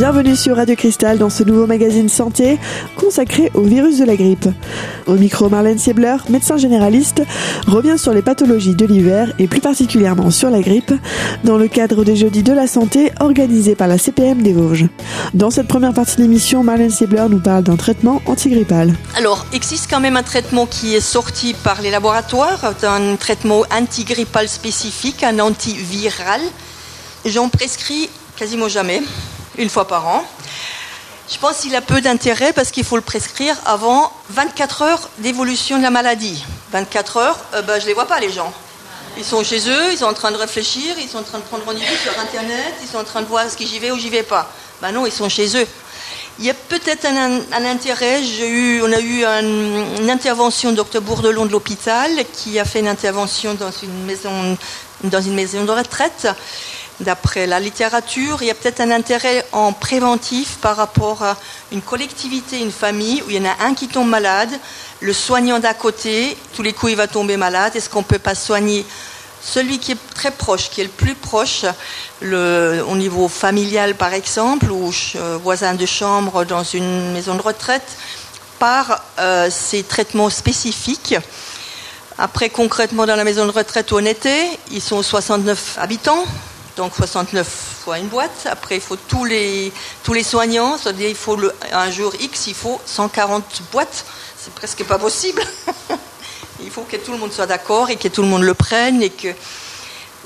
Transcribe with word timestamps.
Bienvenue 0.00 0.34
sur 0.34 0.56
Radio 0.56 0.76
Cristal 0.76 1.18
dans 1.18 1.28
ce 1.28 1.42
nouveau 1.42 1.66
magazine 1.66 2.08
santé 2.08 2.58
consacré 2.96 3.50
au 3.52 3.60
virus 3.60 3.98
de 3.98 4.06
la 4.06 4.16
grippe. 4.16 4.48
Au 5.06 5.12
micro, 5.12 5.50
Marlène 5.50 5.78
Siebler, 5.78 6.16
médecin 6.30 6.56
généraliste, 6.56 7.22
revient 7.66 7.98
sur 7.98 8.14
les 8.14 8.22
pathologies 8.22 8.74
de 8.74 8.86
l'hiver 8.86 9.30
et 9.38 9.46
plus 9.46 9.60
particulièrement 9.60 10.30
sur 10.30 10.48
la 10.48 10.62
grippe 10.62 10.94
dans 11.44 11.58
le 11.58 11.68
cadre 11.68 12.02
des 12.02 12.16
Jeudis 12.16 12.42
de 12.42 12.54
la 12.54 12.66
santé 12.66 13.12
organisés 13.20 13.74
par 13.74 13.88
la 13.88 13.98
CPM 13.98 14.40
des 14.40 14.54
Vosges. 14.54 14.86
Dans 15.34 15.50
cette 15.50 15.68
première 15.68 15.92
partie 15.92 16.16
de 16.16 16.22
l'émission, 16.22 16.62
Marlène 16.62 16.88
Siebler 16.88 17.26
nous 17.28 17.40
parle 17.40 17.64
d'un 17.64 17.76
traitement 17.76 18.22
antigrippal. 18.24 18.94
Alors, 19.16 19.44
existe 19.52 19.90
quand 19.90 20.00
même 20.00 20.16
un 20.16 20.22
traitement 20.22 20.64
qui 20.64 20.94
est 20.94 21.00
sorti 21.00 21.52
par 21.62 21.82
les 21.82 21.90
laboratoires, 21.90 22.72
un 22.84 23.16
traitement 23.16 23.64
antigrippal 23.70 24.48
spécifique, 24.48 25.22
un 25.22 25.40
antiviral. 25.40 26.40
J'en 27.26 27.50
prescris 27.50 28.08
quasiment 28.38 28.68
jamais 28.68 29.02
une 29.60 29.68
fois 29.68 29.86
par 29.86 30.08
an. 30.08 30.24
Je 31.30 31.38
pense 31.38 31.58
qu'il 31.58 31.76
a 31.76 31.80
peu 31.80 32.00
d'intérêt 32.00 32.52
parce 32.52 32.72
qu'il 32.72 32.82
faut 32.82 32.96
le 32.96 33.02
prescrire 33.02 33.56
avant 33.64 34.10
24 34.30 34.82
heures 34.82 35.10
d'évolution 35.18 35.78
de 35.78 35.82
la 35.82 35.90
maladie. 35.90 36.44
24 36.72 37.16
heures, 37.18 37.38
euh, 37.54 37.62
ben, 37.62 37.78
je 37.78 37.84
ne 37.84 37.88
les 37.88 37.94
vois 37.94 38.06
pas 38.06 38.18
les 38.18 38.32
gens. 38.32 38.52
Ils 39.16 39.24
sont 39.24 39.44
chez 39.44 39.68
eux, 39.68 39.92
ils 39.92 39.98
sont 39.98 40.06
en 40.06 40.14
train 40.14 40.32
de 40.32 40.36
réfléchir, 40.36 40.96
ils 40.98 41.08
sont 41.08 41.18
en 41.18 41.22
train 41.22 41.38
de 41.38 41.44
prendre 41.44 41.64
rendez-vous 41.64 41.96
sur 42.02 42.18
Internet, 42.18 42.74
ils 42.82 42.88
sont 42.88 42.98
en 42.98 43.04
train 43.04 43.22
de 43.22 43.26
voir 43.26 43.48
ce 43.48 43.56
que 43.56 43.64
j'y 43.64 43.78
vais 43.78 43.90
ou 43.90 43.98
j'y 43.98 44.08
vais 44.08 44.22
pas. 44.22 44.50
Ben 44.80 44.92
non, 44.92 45.06
ils 45.06 45.12
sont 45.12 45.28
chez 45.28 45.56
eux. 45.56 45.66
Il 46.38 46.46
y 46.46 46.50
a 46.50 46.54
peut-être 46.54 47.04
un, 47.04 47.64
intérêt. 47.66 48.22
On 48.82 48.92
a 48.92 49.00
eu 49.00 49.24
une 50.00 50.08
intervention 50.08 50.72
Dr 50.72 51.02
Bourdelon 51.02 51.44
de 51.44 51.52
l'hôpital 51.52 52.10
qui 52.32 52.58
a 52.58 52.64
fait 52.64 52.80
une 52.80 52.88
intervention 52.88 53.54
dans 53.54 53.70
une 53.70 54.04
maison, 54.04 54.56
dans 55.04 55.20
une 55.20 55.34
maison 55.34 55.64
de 55.64 55.70
retraite 55.70 56.28
d'après 57.00 57.46
la 57.46 57.60
littérature, 57.60 58.42
il 58.42 58.48
y 58.48 58.50
a 58.50 58.54
peut-être 58.54 58.80
un 58.80 58.90
intérêt 58.90 59.44
en 59.52 59.72
préventif 59.72 60.58
par 60.58 60.76
rapport 60.76 61.22
à 61.22 61.36
une 61.72 61.82
collectivité, 61.82 62.58
une 62.58 62.72
famille 62.72 63.22
où 63.26 63.30
il 63.30 63.36
y 63.36 63.40
en 63.40 63.50
a 63.50 63.64
un 63.64 63.74
qui 63.74 63.88
tombe 63.88 64.08
malade, 64.08 64.50
le 65.00 65.12
soignant 65.12 65.58
d'à 65.58 65.74
côté, 65.74 66.36
tous 66.54 66.62
les 66.62 66.72
coups 66.72 66.92
il 66.92 66.96
va 66.96 67.06
tomber 67.06 67.36
malade, 67.36 67.74
est-ce 67.74 67.88
qu'on 67.88 68.00
ne 68.00 68.04
peut 68.04 68.18
pas 68.18 68.34
soigner 68.34 68.84
celui 69.42 69.78
qui 69.78 69.92
est 69.92 70.14
très 70.14 70.30
proche, 70.30 70.68
qui 70.68 70.82
est 70.82 70.84
le 70.84 70.90
plus 70.90 71.14
proche, 71.14 71.64
au 72.22 72.96
niveau 72.96 73.28
familial 73.28 73.94
par 73.94 74.12
exemple, 74.12 74.70
ou 74.70 74.92
euh, 75.16 75.38
voisin 75.42 75.74
de 75.74 75.86
chambre 75.86 76.44
dans 76.44 76.62
une 76.62 77.12
maison 77.12 77.34
de 77.34 77.42
retraite, 77.42 77.96
par 78.58 79.02
euh, 79.18 79.48
ces 79.50 79.82
traitements 79.82 80.28
spécifiques? 80.28 81.14
Après, 82.18 82.50
concrètement, 82.50 83.06
dans 83.06 83.16
la 83.16 83.24
maison 83.24 83.46
de 83.46 83.50
retraite 83.50 83.90
où 83.92 83.96
on 83.96 84.04
était, 84.04 84.46
ils 84.70 84.82
sont 84.82 85.02
69 85.02 85.78
habitants, 85.80 86.26
donc 86.76 86.94
69 86.94 87.46
fois 87.84 87.98
une 87.98 88.08
boîte. 88.08 88.46
Après, 88.46 88.76
il 88.76 88.80
faut 88.80 88.96
tous 88.96 89.24
les, 89.24 89.72
soignants, 90.22 90.78
c'est-à-dire 90.78 91.08
il 91.08 91.16
faut 91.16 91.38
un 91.72 91.90
jour 91.90 92.12
X, 92.20 92.46
il 92.46 92.54
faut 92.54 92.80
140 92.84 93.62
boîtes. 93.72 94.04
C'est 94.38 94.54
presque 94.54 94.84
pas 94.84 94.98
possible. 94.98 95.42
il 96.62 96.70
faut 96.70 96.82
que 96.82 96.96
tout 96.96 97.12
le 97.12 97.18
monde 97.18 97.32
soit 97.32 97.46
d'accord 97.46 97.90
et 97.90 97.96
que 97.96 98.08
tout 98.08 98.22
le 98.22 98.28
monde 98.28 98.42
le 98.42 98.54
prenne 98.54 99.02
et 99.02 99.10
que 99.10 99.28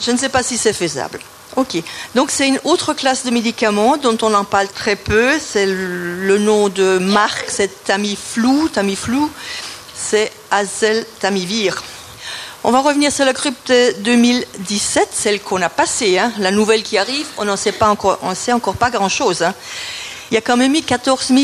je 0.00 0.11
ne 0.11 0.17
sais 0.17 0.28
pas 0.28 0.42
si 0.42 0.59
c'est 0.59 0.72
faisable. 0.72 1.20
Ok. 1.56 1.77
Donc 2.15 2.31
c'est 2.31 2.48
une 2.48 2.59
autre 2.65 2.95
classe 2.95 3.25
de 3.25 3.31
médicaments 3.31 3.97
dont 3.97 4.19
on 4.22 4.34
en 4.34 4.45
parle 4.45 4.69
très 4.69 4.97
peu. 4.97 5.39
C'est 5.39 5.67
le, 5.67 6.39
nom 6.39 6.69
de 6.69 6.98
marque, 6.98 7.47
c'est 7.48 7.84
Tamiflu. 7.84 8.69
Tamiflu, 8.72 9.20
c'est 9.95 10.33
Azeltamivir. 10.50 11.83
On 12.66 12.70
va 12.70 12.80
revenir 12.80 13.12
sur 13.12 13.26
la 13.26 13.34
de 13.34 14.00
2017, 14.00 15.08
celle 15.12 15.42
qu'on 15.42 15.60
a 15.60 15.68
passée. 15.68 16.18
Hein. 16.18 16.32
La 16.38 16.50
nouvelle 16.50 16.82
qui 16.82 16.96
arrive, 16.96 17.26
on 17.36 17.44
n'en 17.44 17.56
sait 17.56 17.75
encore, 17.82 18.76
pas 18.76 18.88
grand-chose. 18.88 19.42
Hein. 19.42 19.52
Il 20.30 20.34
y 20.34 20.38
a 20.38 20.41
quand 20.41 20.56
même 20.56 20.74
eu 20.74 20.80
14 20.80 21.26
000 21.26 21.41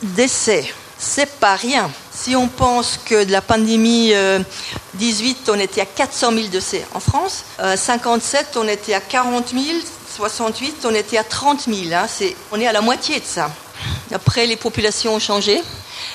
décès. 0.00 0.72
C'est 0.96 1.40
pas 1.40 1.56
rien. 1.56 1.90
Si 2.12 2.36
on 2.36 2.46
pense 2.46 3.00
que 3.04 3.24
de 3.24 3.32
la 3.32 3.42
pandémie 3.42 4.12
18, 4.94 5.48
euh, 5.48 5.54
on 5.56 5.58
était 5.58 5.80
à 5.80 5.86
400 5.86 6.30
000 6.32 6.46
décès 6.46 6.86
en 6.94 7.00
France, 7.00 7.42
57, 7.58 8.50
euh, 8.54 8.60
on 8.62 8.68
était 8.68 8.94
à 8.94 9.00
40 9.00 9.48
000, 9.48 9.64
68, 10.14 10.84
on 10.84 10.94
était 10.94 11.18
à 11.18 11.24
30 11.24 11.64
000. 11.64 11.92
Hein. 11.92 12.06
on 12.52 12.60
est 12.60 12.68
à 12.68 12.72
la 12.72 12.80
moitié 12.80 13.18
de 13.18 13.26
ça. 13.26 13.50
Après, 14.14 14.46
les 14.46 14.56
populations 14.56 15.16
ont 15.16 15.18
changé. 15.18 15.60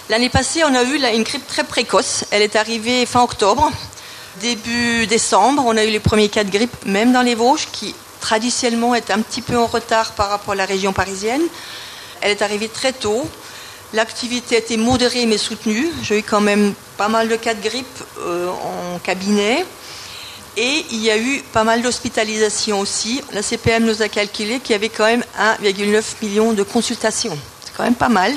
L'année 0.07 0.29
passée, 0.29 0.63
on 0.63 0.73
a 0.75 0.83
eu 0.83 0.95
une 1.13 1.23
grippe 1.23 1.45
très 1.45 1.65
précoce. 1.65 2.23
Elle 2.31 2.41
est 2.41 2.55
arrivée 2.55 3.05
fin 3.05 3.21
octobre. 3.21 3.69
Début 4.41 5.05
décembre, 5.07 5.63
on 5.65 5.75
a 5.75 5.83
eu 5.83 5.89
les 5.89 5.99
premiers 5.99 6.29
cas 6.29 6.45
de 6.45 6.49
grippe, 6.49 6.85
même 6.85 7.11
dans 7.11 7.21
les 7.21 7.35
Vosges, 7.35 7.67
qui 7.71 7.93
traditionnellement 8.21 8.95
est 8.95 9.11
un 9.11 9.21
petit 9.21 9.41
peu 9.41 9.57
en 9.57 9.65
retard 9.65 10.13
par 10.13 10.29
rapport 10.29 10.53
à 10.53 10.55
la 10.55 10.65
région 10.65 10.93
parisienne. 10.93 11.41
Elle 12.21 12.31
est 12.31 12.41
arrivée 12.41 12.69
très 12.69 12.93
tôt. 12.93 13.27
L'activité 13.93 14.57
été 14.57 14.77
modérée 14.77 15.25
mais 15.25 15.37
soutenue. 15.37 15.89
J'ai 16.03 16.19
eu 16.19 16.23
quand 16.23 16.39
même 16.39 16.73
pas 16.95 17.09
mal 17.09 17.27
de 17.27 17.35
cas 17.35 17.53
de 17.53 17.61
grippe 17.61 18.03
euh, 18.19 18.49
en 18.49 18.99
cabinet. 18.99 19.65
Et 20.55 20.85
il 20.91 21.03
y 21.03 21.11
a 21.11 21.17
eu 21.17 21.41
pas 21.51 21.63
mal 21.63 21.81
d'hospitalisations 21.81 22.79
aussi. 22.79 23.21
La 23.33 23.41
CPM 23.41 23.83
nous 23.83 24.01
a 24.01 24.07
calculé 24.07 24.59
qu'il 24.59 24.71
y 24.71 24.75
avait 24.75 24.89
quand 24.89 25.05
même 25.05 25.23
1,9 25.63 26.03
million 26.21 26.53
de 26.53 26.63
consultations. 26.63 27.37
C'est 27.65 27.73
quand 27.75 27.83
même 27.83 27.95
pas 27.95 28.09
mal. 28.09 28.33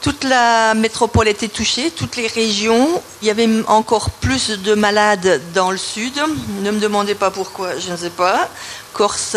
Toute 0.00 0.22
la 0.22 0.74
métropole 0.74 1.26
était 1.26 1.48
touchée, 1.48 1.90
toutes 1.90 2.16
les 2.16 2.28
régions. 2.28 3.02
Il 3.20 3.26
y 3.26 3.30
avait 3.30 3.48
encore 3.66 4.10
plus 4.10 4.50
de 4.50 4.74
malades 4.74 5.40
dans 5.54 5.72
le 5.72 5.76
sud. 5.76 6.14
Ne 6.62 6.70
me 6.70 6.78
demandez 6.78 7.16
pas 7.16 7.32
pourquoi, 7.32 7.76
je 7.78 7.90
ne 7.90 7.96
sais 7.96 8.10
pas. 8.10 8.48
Corse, 8.92 9.36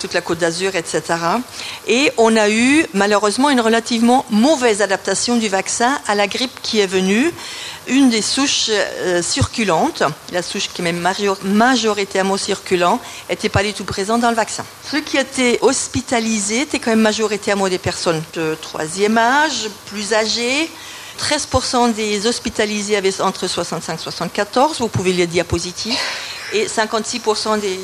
toute 0.00 0.12
la 0.12 0.20
côte 0.20 0.38
d'Azur, 0.38 0.76
etc. 0.76 1.02
Et 1.86 2.12
on 2.18 2.36
a 2.36 2.50
eu 2.50 2.86
malheureusement 2.92 3.48
une 3.48 3.60
relativement 3.60 4.26
mauvaise 4.30 4.82
adaptation 4.82 5.36
du 5.36 5.48
vaccin 5.48 5.98
à 6.06 6.14
la 6.14 6.26
grippe 6.26 6.60
qui 6.62 6.80
est 6.80 6.86
venue 6.86 7.32
une 7.86 8.10
des 8.10 8.22
souches 8.22 8.70
euh, 8.70 9.22
circulantes, 9.22 10.02
la 10.32 10.42
souche 10.42 10.68
qui 10.72 10.82
est 10.82 10.92
majoritairement 11.44 12.36
circulante, 12.36 13.00
n'était 13.28 13.48
pas 13.48 13.62
du 13.62 13.72
tout 13.72 13.84
présente 13.84 14.20
dans 14.20 14.30
le 14.30 14.36
vaccin. 14.36 14.64
Ceux 14.90 15.00
qui 15.00 15.16
étaient 15.16 15.58
hospitalisés 15.60 16.62
étaient 16.62 16.78
quand 16.78 16.90
même 16.90 17.00
majoritairement 17.00 17.68
des 17.68 17.78
personnes 17.78 18.22
de 18.34 18.56
troisième 18.60 19.18
âge, 19.18 19.68
plus 19.86 20.12
âgées. 20.12 20.70
13% 21.18 21.92
des 21.92 22.26
hospitalisés 22.26 22.96
avaient 22.96 23.20
entre 23.20 23.46
65 23.46 23.94
et 23.94 24.02
74, 24.02 24.80
vous 24.80 24.88
pouvez 24.88 25.12
lire 25.12 25.28
diapositive, 25.28 25.96
et 26.52 26.66
56% 26.66 27.60
des 27.60 27.78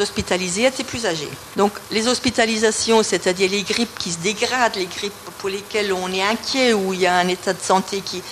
hospitalisés 0.00 0.64
étaient 0.64 0.84
plus 0.84 1.06
âgés. 1.06 1.28
Donc 1.56 1.72
les 1.90 2.08
hospitalisations, 2.08 3.02
c'est-à-dire 3.02 3.50
les 3.50 3.62
grippes 3.62 3.98
qui 3.98 4.12
se 4.12 4.18
dégradent, 4.18 4.76
les 4.76 4.86
grippes 4.86 5.12
pour 5.38 5.48
lesquelles 5.48 5.92
on 5.92 6.12
est 6.12 6.22
inquiet, 6.22 6.72
ou 6.72 6.92
il 6.94 7.00
y 7.00 7.06
a 7.06 7.16
un 7.16 7.28
état 7.28 7.52
de 7.52 7.62
santé 7.62 8.02
qui, 8.04 8.22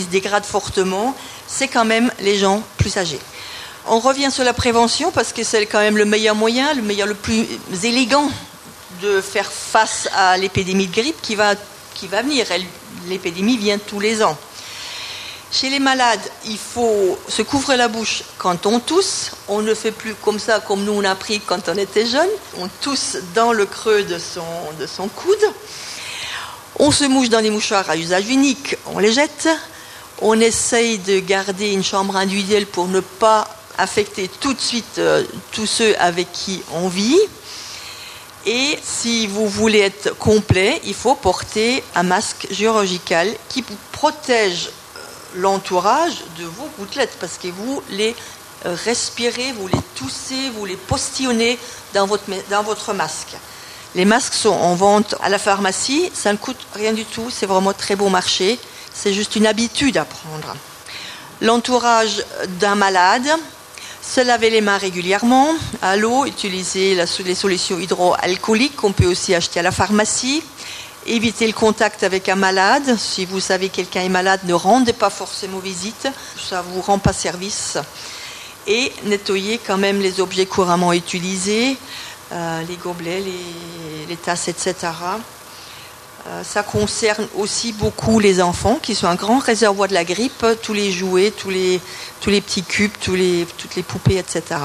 se 0.00 0.08
dégrade 0.08 0.44
fortement, 0.44 1.16
c'est 1.46 1.68
quand 1.68 1.84
même 1.84 2.10
les 2.20 2.36
gens 2.36 2.62
plus 2.78 2.96
âgés. 2.96 3.20
On 3.86 3.98
revient 3.98 4.30
sur 4.30 4.44
la 4.44 4.52
prévention 4.52 5.10
parce 5.10 5.32
que 5.32 5.42
c'est 5.42 5.66
quand 5.66 5.80
même 5.80 5.96
le 5.96 6.04
meilleur 6.04 6.34
moyen, 6.34 6.74
le 6.74 6.82
meilleur, 6.82 7.06
le 7.06 7.14
plus 7.14 7.46
élégant 7.82 8.30
de 9.02 9.20
faire 9.20 9.50
face 9.50 10.08
à 10.14 10.36
l'épidémie 10.36 10.86
de 10.86 10.92
grippe 10.92 11.20
qui 11.22 11.34
va 11.34 11.54
venir. 12.22 12.46
L'épidémie 13.08 13.56
vient 13.56 13.78
tous 13.78 14.00
les 14.00 14.22
ans. 14.22 14.36
Chez 15.52 15.68
les 15.68 15.80
malades, 15.80 16.20
il 16.46 16.56
faut 16.56 17.18
se 17.28 17.42
couvrir 17.42 17.76
la 17.76 17.88
bouche 17.88 18.22
quand 18.38 18.66
on 18.66 18.78
tousse. 18.78 19.32
On 19.48 19.62
ne 19.62 19.74
fait 19.74 19.90
plus 19.90 20.14
comme 20.14 20.38
ça, 20.38 20.60
comme 20.60 20.84
nous 20.84 20.92
on 20.92 21.02
a 21.02 21.10
appris 21.10 21.40
quand 21.40 21.68
on 21.68 21.76
était 21.76 22.06
jeune. 22.06 22.28
On 22.58 22.68
tousse 22.80 23.16
dans 23.34 23.52
le 23.52 23.66
creux 23.66 24.04
de 24.04 24.16
son, 24.18 24.44
de 24.78 24.86
son 24.86 25.08
coude. 25.08 25.44
On 26.78 26.92
se 26.92 27.02
mouche 27.02 27.30
dans 27.30 27.40
les 27.40 27.50
mouchoirs 27.50 27.90
à 27.90 27.96
usage 27.96 28.28
unique, 28.28 28.76
on 28.94 29.00
les 29.00 29.12
jette. 29.12 29.48
On 30.22 30.38
essaye 30.38 30.98
de 30.98 31.18
garder 31.18 31.72
une 31.72 31.82
chambre 31.82 32.16
individuelle 32.16 32.66
pour 32.66 32.86
ne 32.86 33.00
pas 33.00 33.48
affecter 33.76 34.28
tout 34.28 34.54
de 34.54 34.60
suite 34.60 34.98
euh, 34.98 35.24
tous 35.50 35.66
ceux 35.66 35.96
avec 35.98 36.30
qui 36.32 36.62
on 36.74 36.86
vit. 36.86 37.18
Et 38.46 38.78
si 38.82 39.26
vous 39.26 39.48
voulez 39.48 39.80
être 39.80 40.16
complet, 40.16 40.80
il 40.84 40.94
faut 40.94 41.16
porter 41.16 41.82
un 41.96 42.04
masque 42.04 42.46
chirurgical 42.52 43.28
qui 43.48 43.64
protège 43.92 44.70
l'entourage 45.34 46.24
de 46.38 46.44
vos 46.44 46.68
gouttelettes 46.78 47.16
parce 47.20 47.38
que 47.38 47.48
vous 47.48 47.82
les 47.90 48.14
euh, 48.66 48.76
respirez, 48.84 49.52
vous 49.52 49.68
les 49.68 49.80
toussez, 49.94 50.50
vous 50.56 50.64
les 50.64 50.76
postillonnez 50.76 51.58
dans 51.94 52.06
votre, 52.06 52.24
dans 52.50 52.62
votre 52.62 52.92
masque. 52.92 53.36
Les 53.94 54.04
masques 54.04 54.34
sont 54.34 54.50
en 54.50 54.74
vente 54.74 55.14
à 55.22 55.28
la 55.28 55.38
pharmacie, 55.38 56.10
ça 56.14 56.32
ne 56.32 56.38
coûte 56.38 56.58
rien 56.74 56.92
du 56.92 57.04
tout, 57.04 57.30
c'est 57.30 57.46
vraiment 57.46 57.72
très 57.72 57.96
bon 57.96 58.10
marché, 58.10 58.58
c'est 58.92 59.12
juste 59.12 59.34
une 59.36 59.46
habitude 59.46 59.96
à 59.96 60.04
prendre. 60.04 60.54
L'entourage 61.40 62.24
d'un 62.60 62.74
malade, 62.74 63.28
se 64.02 64.20
laver 64.20 64.50
les 64.50 64.60
mains 64.60 64.78
régulièrement 64.78 65.54
à 65.82 65.96
l'eau, 65.96 66.26
utiliser 66.26 66.94
les 67.24 67.34
solutions 67.34 67.78
hydroalcooliques 67.78 68.76
qu'on 68.76 68.92
peut 68.92 69.06
aussi 69.06 69.34
acheter 69.34 69.60
à 69.60 69.62
la 69.62 69.72
pharmacie, 69.72 70.42
éviter 71.06 71.46
le 71.46 71.52
contact 71.52 72.02
avec 72.02 72.28
un 72.28 72.36
malade. 72.36 72.96
Si 72.98 73.24
vous 73.24 73.40
savez 73.40 73.68
que 73.68 73.76
quelqu'un 73.76 74.02
est 74.02 74.08
malade, 74.08 74.40
ne 74.44 74.54
rendez 74.54 74.92
pas 74.92 75.10
forcément 75.10 75.58
visite, 75.58 76.08
ça 76.38 76.62
ne 76.62 76.72
vous 76.72 76.80
rend 76.80 76.98
pas 76.98 77.12
service. 77.12 77.78
Et 78.66 78.92
nettoyer 79.04 79.58
quand 79.58 79.78
même 79.78 80.00
les 80.00 80.20
objets 80.20 80.46
couramment 80.46 80.92
utilisés, 80.92 81.76
euh, 82.32 82.62
les 82.68 82.76
gobelets, 82.76 83.22
les, 84.08 84.16
tasses, 84.16 84.48
etc. 84.48 84.74
Euh, 86.26 86.44
ça 86.44 86.62
concerne 86.62 87.26
aussi 87.36 87.72
beaucoup 87.72 88.18
les 88.20 88.42
enfants 88.42 88.78
qui 88.80 88.94
sont 88.94 89.06
un 89.06 89.14
grand 89.14 89.38
réservoir 89.38 89.88
de 89.88 89.94
la 89.94 90.04
grippe, 90.04 90.44
tous 90.62 90.74
les 90.74 90.92
jouets, 90.92 91.30
tous 91.30 91.48
les, 91.48 91.80
petits 92.20 92.62
cubes, 92.62 92.92
toutes 93.00 93.16
les 93.76 93.82
poupées, 93.82 94.18
etc. 94.18 94.56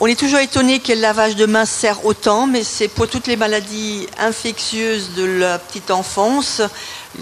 On 0.00 0.06
est 0.06 0.18
toujours 0.18 0.40
étonné 0.40 0.80
que 0.80 0.92
le 0.92 1.00
lavage 1.00 1.36
de 1.36 1.46
mains 1.46 1.66
sert 1.66 2.04
autant, 2.04 2.48
mais 2.48 2.64
c'est 2.64 2.88
pour 2.88 3.06
toutes 3.06 3.28
les 3.28 3.36
maladies 3.36 4.08
infectieuses 4.18 5.10
de 5.16 5.24
la 5.24 5.56
petite 5.60 5.92
enfance, 5.92 6.60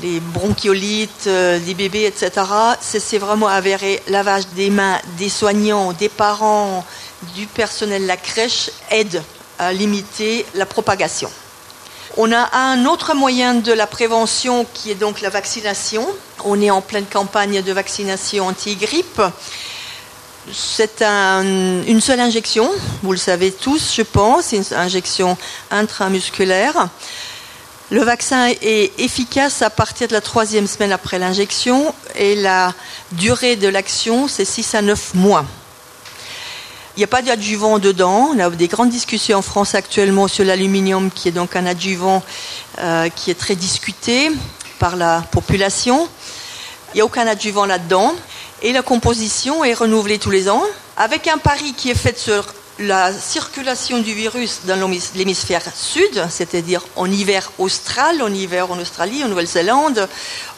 les 0.03 0.21
bronchiolites, 0.21 1.27
euh, 1.27 1.59
des 1.59 1.75
bébés, 1.75 2.07
etc. 2.07 2.31
C'est 2.81 3.19
vraiment 3.19 3.49
avéré. 3.49 4.03
Lavage 4.09 4.47
des 4.57 4.71
mains 4.71 4.99
des 5.19 5.29
soignants, 5.29 5.93
des 5.93 6.09
parents, 6.09 6.83
du 7.37 7.47
personnel 7.47 8.03
de 8.03 8.07
la 8.07 8.17
crèche 8.17 8.71
aide 8.91 9.23
à 9.59 9.75
limiter 9.75 10.47
la 10.55 10.65
propagation. 10.65 11.31
On 12.17 12.33
a 12.33 12.57
un 12.57 12.87
autre 12.87 13.15
moyen 13.15 13.55
de 13.55 13.73
la 13.73 13.87
prévention 13.87 14.67
qui 14.73 14.91
est 14.91 14.95
donc 14.95 15.21
la 15.21 15.29
vaccination. 15.29 16.07
On 16.45 16.59
est 16.61 16.71
en 16.71 16.81
pleine 16.81 17.07
campagne 17.07 17.61
de 17.61 17.73
vaccination 17.73 18.47
anti-grippe. 18.47 19.21
C'est 20.51 21.03
une 21.03 22.01
seule 22.01 22.19
injection, 22.19 22.69
vous 23.05 23.13
le 23.13 23.19
savez 23.19 23.53
tous, 23.53 23.95
je 23.95 24.03
pense, 24.03 24.51
une 24.51 24.65
injection 24.77 25.37
intramusculaire. 25.71 26.89
Le 27.91 28.03
vaccin 28.03 28.49
est 28.49 28.99
efficace 28.99 29.63
à 29.63 29.71
partir 29.71 30.09
de 30.09 30.15
la 30.15 30.21
troisième 30.21 30.67
semaine 30.67 30.91
après 30.91 31.21
l'injection 31.21 31.95
et 32.17 32.35
la 32.35 32.75
durée 33.13 33.55
de 33.55 33.69
l'action, 33.69 34.27
c'est 34.27 34.45
6 34.45 34.75
à 34.75 34.83
9 34.83 35.15
mois. 35.15 35.45
Il 36.97 37.01
n'y 37.01 37.05
a 37.05 37.09
pas 37.09 37.23
d'adjuvant 37.23 37.79
dedans. 37.79 38.31
On 38.35 38.39
a 38.41 38.51
des 38.51 38.69
grandes 38.69 38.91
discussions 38.91 39.39
en 39.39 39.43
France 39.43 39.77
actuellement 39.77 40.27
sur 40.27 40.45
l'aluminium, 40.45 41.11
qui 41.11 41.29
est 41.29 41.33
donc 41.33 41.55
un 41.55 41.67
adjuvant 41.67 42.23
euh, 42.81 43.09
qui 43.11 43.31
est 43.31 43.39
très 43.39 43.55
discuté 43.55 44.31
par 44.81 44.97
la 44.97 45.23
population. 45.31 46.09
Il 46.93 46.97
n'y 46.97 47.01
a 47.01 47.05
aucun 47.05 47.27
adjuvant 47.29 47.65
là-dedans 47.65 48.13
et 48.63 48.73
la 48.73 48.83
composition 48.83 49.65
est 49.65 49.75
renouvelée 49.75 50.19
tous 50.19 50.31
les 50.31 50.49
ans, 50.49 50.63
avec 50.97 51.27
un 51.27 51.39
pari 51.39 51.75
qui 51.75 51.91
est 51.91 51.97
fait 51.97 52.19
sur 52.19 52.47
la 52.79 53.13
circulation 53.13 53.99
du 53.99 54.15
virus 54.15 54.61
dans 54.67 54.91
l'hémisphère 55.15 55.63
sud, 55.75 56.27
c'est-à-dire 56.31 56.83
en 56.97 57.11
hiver 57.11 57.51
austral, 57.59 58.23
en 58.23 58.33
hiver 58.33 58.71
en 58.71 58.79
Australie, 58.79 59.23
en 59.25 59.29
Nouvelle-Zélande, 59.29 60.09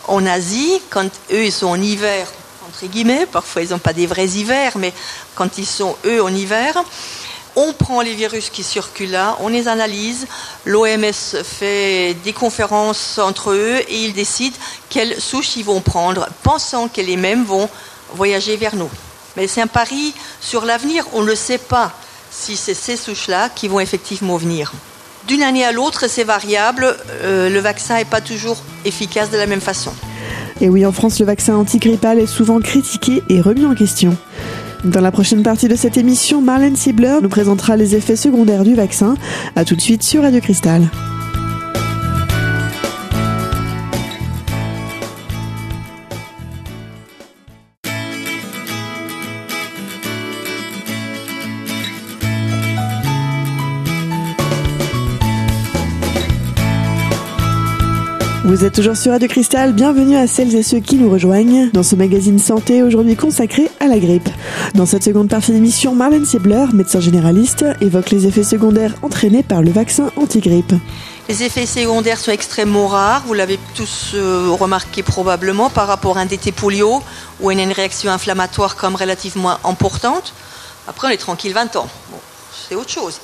en 0.07 0.25
Asie, 0.27 0.81
quand 0.91 1.09
eux 1.33 1.45
ils 1.45 1.53
sont 1.53 1.67
en 1.67 1.81
hiver, 1.81 2.27
entre 2.69 2.87
guillemets, 2.87 3.27
parfois 3.27 3.63
ils 3.63 3.71
n'ont 3.71 3.79
pas 3.79 3.93
des 3.93 4.07
vrais 4.07 4.29
hivers, 4.29 4.77
mais 4.77 4.93
quand 5.35 5.59
ils 5.59 5.67
sont 5.67 5.97
eux 6.05 6.23
en 6.23 6.33
hiver, 6.33 6.85
on 7.57 7.73
prend 7.73 8.01
les 8.01 8.15
virus 8.15 8.51
qui 8.51 8.63
circulent 8.63 9.13
là, 9.13 9.37
on 9.41 9.49
les 9.49 9.69
analyse, 9.69 10.27
l'OMS 10.65 11.13
fait 11.45 12.15
des 12.25 12.33
conférences 12.33 13.19
entre 13.19 13.53
eux 13.53 13.81
et 13.89 14.05
ils 14.05 14.13
décident 14.13 14.57
quelles 14.89 15.21
souches 15.21 15.57
ils 15.57 15.65
vont 15.65 15.81
prendre, 15.81 16.29
pensant 16.43 16.89
que 16.89 17.01
les 17.01 17.17
mêmes 17.17 17.45
vont 17.45 17.69
voyager 18.15 18.57
vers 18.57 18.77
nous. 18.77 18.91
Mais 19.37 19.47
c'est 19.47 19.61
un 19.61 19.67
pari 19.67 20.15
sur 20.41 20.65
l'avenir, 20.65 21.05
on 21.13 21.23
ne 21.23 21.35
sait 21.35 21.59
pas 21.59 21.93
si 22.31 22.57
c'est 22.57 22.75
ces 22.75 22.97
souches-là 22.97 23.49
qui 23.49 23.69
vont 23.69 23.81
effectivement 23.81 24.37
venir. 24.37 24.73
D'une 25.27 25.43
année 25.43 25.65
à 25.65 25.73
l'autre, 25.73 26.09
c'est 26.09 26.25
variable, 26.25 26.97
euh, 27.23 27.49
le 27.49 27.59
vaccin 27.61 27.97
n'est 27.97 28.05
pas 28.05 28.21
toujours 28.21 28.59
efficace 28.85 29.31
de 29.31 29.39
la 29.39 29.47
même 29.47 29.61
façon. 29.61 29.93
Et 30.61 30.69
oui, 30.69 30.85
en 30.85 30.93
France, 30.93 31.19
le 31.19 31.27
vaccin 31.27 31.57
antigrippal 31.57 32.19
est 32.19 32.27
souvent 32.27 32.61
critiqué 32.61 33.23
et 33.29 33.41
remis 33.41 33.65
en 33.65 33.75
question. 33.75 34.17
Dans 34.85 35.01
la 35.01 35.11
prochaine 35.11 35.43
partie 35.43 35.69
de 35.69 35.77
cette 35.77 35.97
émission, 35.97 36.43
Marlène 36.43 36.77
Siebler 36.77 37.19
nous 37.23 37.31
présentera 37.31 37.77
les 37.77 37.97
effets 37.97 38.17
secondaires 38.17 38.65
du 38.65 38.75
vaccin. 38.75 39.15
A 39.57 39.65
tout 39.65 39.77
de 39.77 39.81
suite 39.81 40.03
sur 40.03 40.23
Radio 40.23 40.41
Cristal. 40.41 40.91
Vous 58.55 58.65
êtes 58.65 58.75
toujours 58.75 58.97
sur 58.97 59.11
Radio 59.11 59.27
Cristal, 59.27 59.73
bienvenue 59.73 60.17
à 60.17 60.29
celles 60.29 60.55
et 60.55 60.63
ceux 60.63 60.79
qui 60.79 60.95
nous 60.95 61.11
rejoignent 61.11 61.71
dans 61.73 61.83
ce 61.83 61.97
magazine 61.97 62.39
santé 62.39 62.85
aujourd'hui 62.85 63.17
consacré 63.17 63.69
à 63.81 63.89
la 63.89 63.99
grippe. 63.99 64.29
Dans 64.75 64.87
cette 64.87 65.03
seconde 65.03 65.29
partie 65.29 65.51
d'émission, 65.51 65.97
Marlène 65.97 66.25
Siebler, 66.25 66.67
médecin 66.73 67.01
généraliste, 67.01 67.65
évoque 67.81 68.11
les 68.11 68.29
effets 68.29 68.45
secondaires 68.45 68.95
entraînés 69.03 69.43
par 69.43 69.61
le 69.61 69.73
vaccin 69.73 70.13
anti-grippe. 70.15 70.73
Les 71.29 71.43
effets 71.43 71.67
secondaires 71.67 72.21
sont 72.21 72.31
extrêmement 72.31 72.87
rares, 72.87 73.25
vous 73.27 73.35
l'avez 73.35 73.59
tous 73.75 74.13
euh, 74.15 74.51
remarqué 74.53 75.03
probablement 75.03 75.69
par 75.69 75.89
rapport 75.89 76.17
à 76.17 76.21
un 76.21 76.27
DT 76.27 76.53
polio 76.53 77.03
où 77.41 77.51
y 77.51 77.59
a 77.59 77.63
une 77.65 77.73
réaction 77.73 78.13
inflammatoire 78.13 78.77
comme 78.77 78.95
relativement 78.95 79.59
importante. 79.65 80.33
Après, 80.87 81.09
on 81.09 81.11
est 81.11 81.17
tranquille 81.17 81.55
20 81.55 81.75
ans. 81.75 81.89
Bon, 82.09 82.19
c'est 82.69 82.77
autre 82.77 82.91
chose 82.91 83.19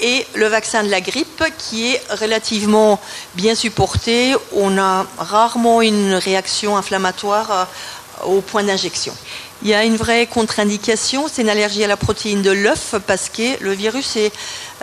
et 0.00 0.26
le 0.34 0.46
vaccin 0.46 0.82
de 0.82 0.90
la 0.90 1.00
grippe 1.00 1.44
qui 1.58 1.92
est 1.92 2.02
relativement 2.10 3.00
bien 3.34 3.54
supporté. 3.54 4.34
On 4.52 4.78
a 4.78 5.06
rarement 5.18 5.82
une 5.82 6.14
réaction 6.14 6.76
inflammatoire 6.76 7.50
euh, 7.50 8.26
au 8.26 8.40
point 8.40 8.62
d'injection. 8.62 9.14
Il 9.62 9.68
y 9.68 9.74
a 9.74 9.84
une 9.84 9.96
vraie 9.96 10.26
contre-indication, 10.26 11.26
c'est 11.32 11.42
une 11.42 11.48
allergie 11.48 11.84
à 11.84 11.86
la 11.86 11.96
protéine 11.96 12.42
de 12.42 12.50
l'œuf 12.50 12.96
parce 13.06 13.28
que 13.28 13.62
le 13.62 13.72
virus 13.72 14.16
est 14.16 14.32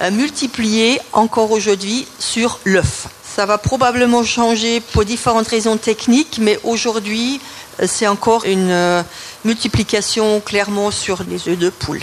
euh, 0.01 0.11
multiplié 0.11 0.99
encore 1.13 1.51
aujourd'hui 1.51 2.07
sur 2.19 2.59
l'œuf. 2.63 3.07
Ça 3.23 3.45
va 3.45 3.57
probablement 3.57 4.23
changer 4.23 4.81
pour 4.81 5.05
différentes 5.05 5.47
raisons 5.47 5.77
techniques, 5.77 6.39
mais 6.41 6.59
aujourd'hui, 6.63 7.39
euh, 7.81 7.87
c'est 7.87 8.07
encore 8.07 8.45
une 8.45 9.03
multiplication 9.45 10.39
clairement 10.41 10.91
sur 10.91 11.23
les 11.27 11.47
œufs 11.47 11.57
de 11.57 11.69
poule. 11.69 12.01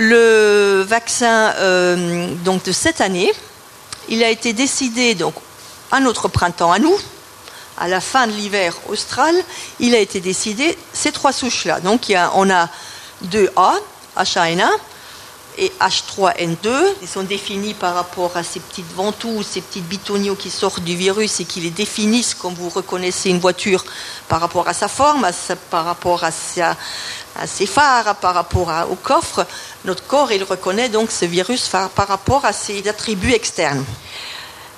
Le 0.00 0.84
vaccin 0.86 1.52
euh, 1.56 2.32
donc 2.44 2.62
de 2.62 2.70
cette 2.70 3.00
année, 3.00 3.32
il 4.08 4.22
a 4.22 4.30
été 4.30 4.52
décidé 4.52 5.16
donc 5.16 5.34
à 5.90 5.98
notre 5.98 6.28
printemps 6.28 6.70
à 6.70 6.78
nous, 6.78 6.96
à 7.76 7.88
la 7.88 8.00
fin 8.00 8.28
de 8.28 8.32
l'hiver 8.32 8.76
austral, 8.88 9.34
il 9.80 9.96
a 9.96 9.98
été 9.98 10.20
décidé 10.20 10.78
ces 10.92 11.10
trois 11.10 11.32
souches-là. 11.32 11.80
Donc 11.80 12.12
on 12.34 12.48
a 12.48 12.68
2A, 13.24 13.74
H1N1 14.16 14.70
et 15.58 15.72
H3N2. 15.80 16.68
Ils 17.02 17.08
sont 17.08 17.24
définis 17.24 17.74
par 17.74 17.94
rapport 17.94 18.36
à 18.36 18.42
ces 18.42 18.60
petites 18.60 18.92
ventouses, 18.94 19.46
ces 19.46 19.60
petites 19.60 19.88
bitoniaux 19.88 20.36
qui 20.36 20.50
sortent 20.50 20.84
du 20.84 20.96
virus 20.96 21.40
et 21.40 21.44
qui 21.44 21.60
les 21.60 21.70
définissent 21.70 22.34
comme 22.34 22.54
vous 22.54 22.68
reconnaissez 22.68 23.30
une 23.30 23.40
voiture 23.40 23.84
par 24.28 24.40
rapport 24.40 24.68
à 24.68 24.72
sa 24.72 24.88
forme, 24.88 25.26
par 25.70 25.84
rapport 25.84 26.22
à 26.24 26.30
ses 26.30 27.66
phares, 27.66 28.16
par 28.16 28.34
rapport 28.34 28.72
au 28.90 28.94
coffre, 28.94 29.46
notre 29.84 30.06
corps, 30.06 30.32
il 30.32 30.44
reconnaît 30.44 30.88
donc 30.88 31.10
ce 31.10 31.24
virus 31.24 31.68
par 31.68 31.90
rapport 32.08 32.44
à 32.44 32.52
ses 32.52 32.88
attributs 32.88 33.32
externes. 33.32 33.84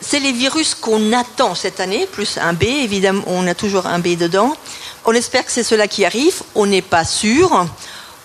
C'est 0.01 0.21
les 0.21 0.33
virus 0.33 0.75
qu'on 0.75 1.13
attend 1.13 1.55
cette 1.55 1.79
année, 1.79 2.07
plus 2.07 2.39
un 2.39 2.55
B, 2.55 2.63
évidemment, 2.63 3.23
on 3.27 3.47
a 3.47 3.55
toujours 3.55 3.87
un 3.87 3.99
B 3.99 4.17
dedans. 4.17 4.57
On 5.05 5.13
espère 5.13 5.45
que 5.45 5.53
c'est 5.53 5.63
cela 5.63 5.89
qui 5.89 6.07
arrive, 6.07 6.43
on 6.55 6.65
n'est 6.65 6.81
pas 6.81 7.05
sûr. 7.05 7.67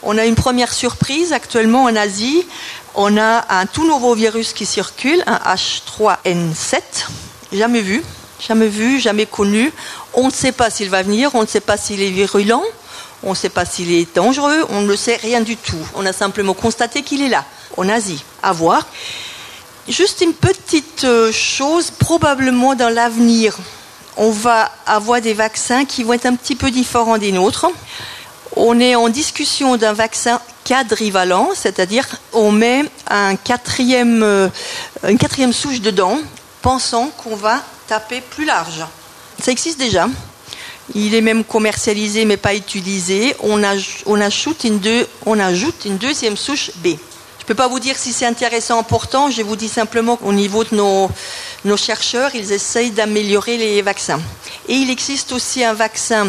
On 0.08 0.20
a 0.20 0.26
une 0.26 0.36
première 0.36 0.72
surprise 0.72 1.34
actuellement 1.34 1.86
en 1.86 1.96
Asie. 1.96 2.46
On 2.94 3.18
a 3.18 3.44
un 3.50 3.66
tout 3.66 3.88
nouveau 3.88 4.14
virus 4.14 4.54
qui 4.54 4.68
circule, 4.68 5.24
un 5.26 5.38
H3N7, 5.38 6.82
jamais 7.52 7.82
vu, 7.82 8.04
jamais 8.40 8.68
vu, 8.68 9.00
jamais 9.00 9.26
connu. 9.26 9.74
On 10.14 10.28
ne 10.28 10.32
sait 10.32 10.52
pas 10.52 10.70
s'il 10.70 10.92
va 10.92 11.02
venir, 11.02 11.34
on 11.34 11.42
ne 11.42 11.48
sait 11.48 11.60
pas 11.60 11.76
s'il 11.76 12.04
est 12.04 12.12
virulent. 12.12 12.64
On 13.24 13.32
ne 13.32 13.36
sait 13.36 13.50
pas 13.50 13.66
s'il 13.66 13.92
est 13.92 14.16
dangereux, 14.16 14.66
on 14.70 14.82
ne 14.82 14.96
sait 14.96 15.16
rien 15.16 15.42
du 15.42 15.58
tout. 15.58 15.84
On 15.96 16.06
a 16.06 16.14
simplement 16.14 16.54
constaté 16.54 17.02
qu'il 17.02 17.24
est 17.24 17.30
là, 17.30 17.44
en 17.76 17.90
Asie. 17.90 18.24
À 18.44 18.52
voir. 18.52 18.86
Juste 19.90 20.22
une 20.22 20.34
petite 20.34 21.04
euh, 21.06 21.32
chose, 21.32 21.90
probablement 21.90 22.76
dans 22.76 22.90
l'avenir, 22.90 23.58
on 24.18 24.30
va 24.30 24.72
avoir 24.86 25.22
des 25.22 25.34
vaccins 25.34 25.86
qui 25.86 26.04
vont 26.04 26.14
être 26.14 26.28
un 26.28 26.36
petit 26.36 26.56
peu 26.56 26.70
différents 26.70 27.18
des 27.18 27.32
nôtres. 27.32 27.66
On 28.56 28.80
est 28.80 28.96
en 28.96 29.10
discussion 29.10 29.76
d'un 29.76 29.94
vaccin 29.94 30.40
quadrivalent, 30.64 31.50
c'est-à-dire 31.54 32.08
on 32.34 32.52
met 32.52 32.86
euh, 33.12 33.32
une 35.08 35.18
quatrième 35.18 35.54
souche 35.54 35.82
dedans, 35.82 36.20
pensant 36.62 37.08
qu'on 37.18 37.36
va 37.36 37.62
taper 37.88 38.22
plus 38.22 38.46
large. 38.46 38.86
Ça 39.42 39.52
existe 39.52 39.78
déjà. 39.78 40.08
Il 40.94 41.16
est 41.16 41.22
même 41.22 41.44
commercialisé 41.44 42.26
mais 42.26 42.38
pas 42.38 42.56
utilisé. 42.56 43.36
On, 43.42 43.62
ajoute 43.64 44.64
une, 44.64 44.80
deuxième 45.98 46.38
souche 46.38 46.72
B. 46.78 46.88
Je 46.88 47.44
ne 47.44 47.48
peux 47.48 47.56
pas 47.56 47.68
vous 47.68 47.80
dire 47.80 47.98
si 47.98 48.14
c'est 48.14 48.26
intéressant 48.26 48.78
ou 48.78 48.80
important, 48.80 49.30
je 49.30 49.42
vous 49.42 49.56
dis 49.56 49.68
simplement 49.68 50.16
qu'au 50.16 50.34
niveau 50.34 50.64
de 50.64 50.76
nos 50.76 51.78
chercheurs, 51.78 52.34
ils 52.34 52.52
essayent 52.52 52.92
d'améliorer 52.92 53.58
les 53.58 53.82
vaccins. 53.82 54.22
Et 54.68 54.74
il 54.74 54.90
existe 54.90 55.32
aussi 55.32 55.64
un 55.64 55.74
vaccin 55.74 56.28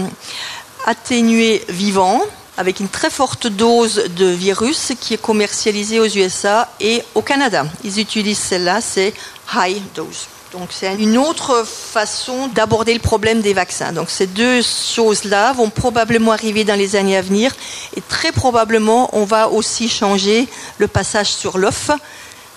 atténué 0.87 1.63
vivant 1.69 2.23
avec 2.57 2.81
une 2.81 2.89
très 2.89 3.11
forte 3.11 3.47
dose 3.47 4.05
de 4.17 4.27
virus 4.27 4.93
qui 4.99 5.15
est 5.15 5.21
commercialisée 5.21 6.01
aux 6.01 6.07
USA 6.07 6.69
et 6.81 7.03
au 7.15 7.21
Canada. 7.21 7.67
Ils 7.85 8.01
utilisent 8.01 8.39
celle-là, 8.39 8.81
c'est 8.81 9.13
high 9.55 9.83
dose. 9.95 10.29
Donc 10.53 10.69
c'est 10.71 10.95
une 10.95 11.19
autre 11.19 11.67
façon 11.67 12.47
d'aborder 12.49 12.95
le 12.95 13.01
problème 13.01 13.43
des 13.43 13.53
vaccins. 13.53 13.93
Donc 13.93 14.09
ces 14.09 14.27
deux 14.27 14.63
choses-là 14.63 15.53
vont 15.53 15.69
probablement 15.69 16.33
arriver 16.33 16.65
dans 16.65 16.79
les 16.79 16.97
années 16.97 17.17
à 17.17 17.21
venir 17.21 17.55
et 17.95 18.01
très 18.01 18.33
probablement 18.33 19.11
on 19.13 19.25
va 19.25 19.51
aussi 19.51 19.89
changer 19.89 20.49
le 20.79 20.89
passage 20.89 21.33
sur 21.33 21.59
l'œuf 21.59 21.91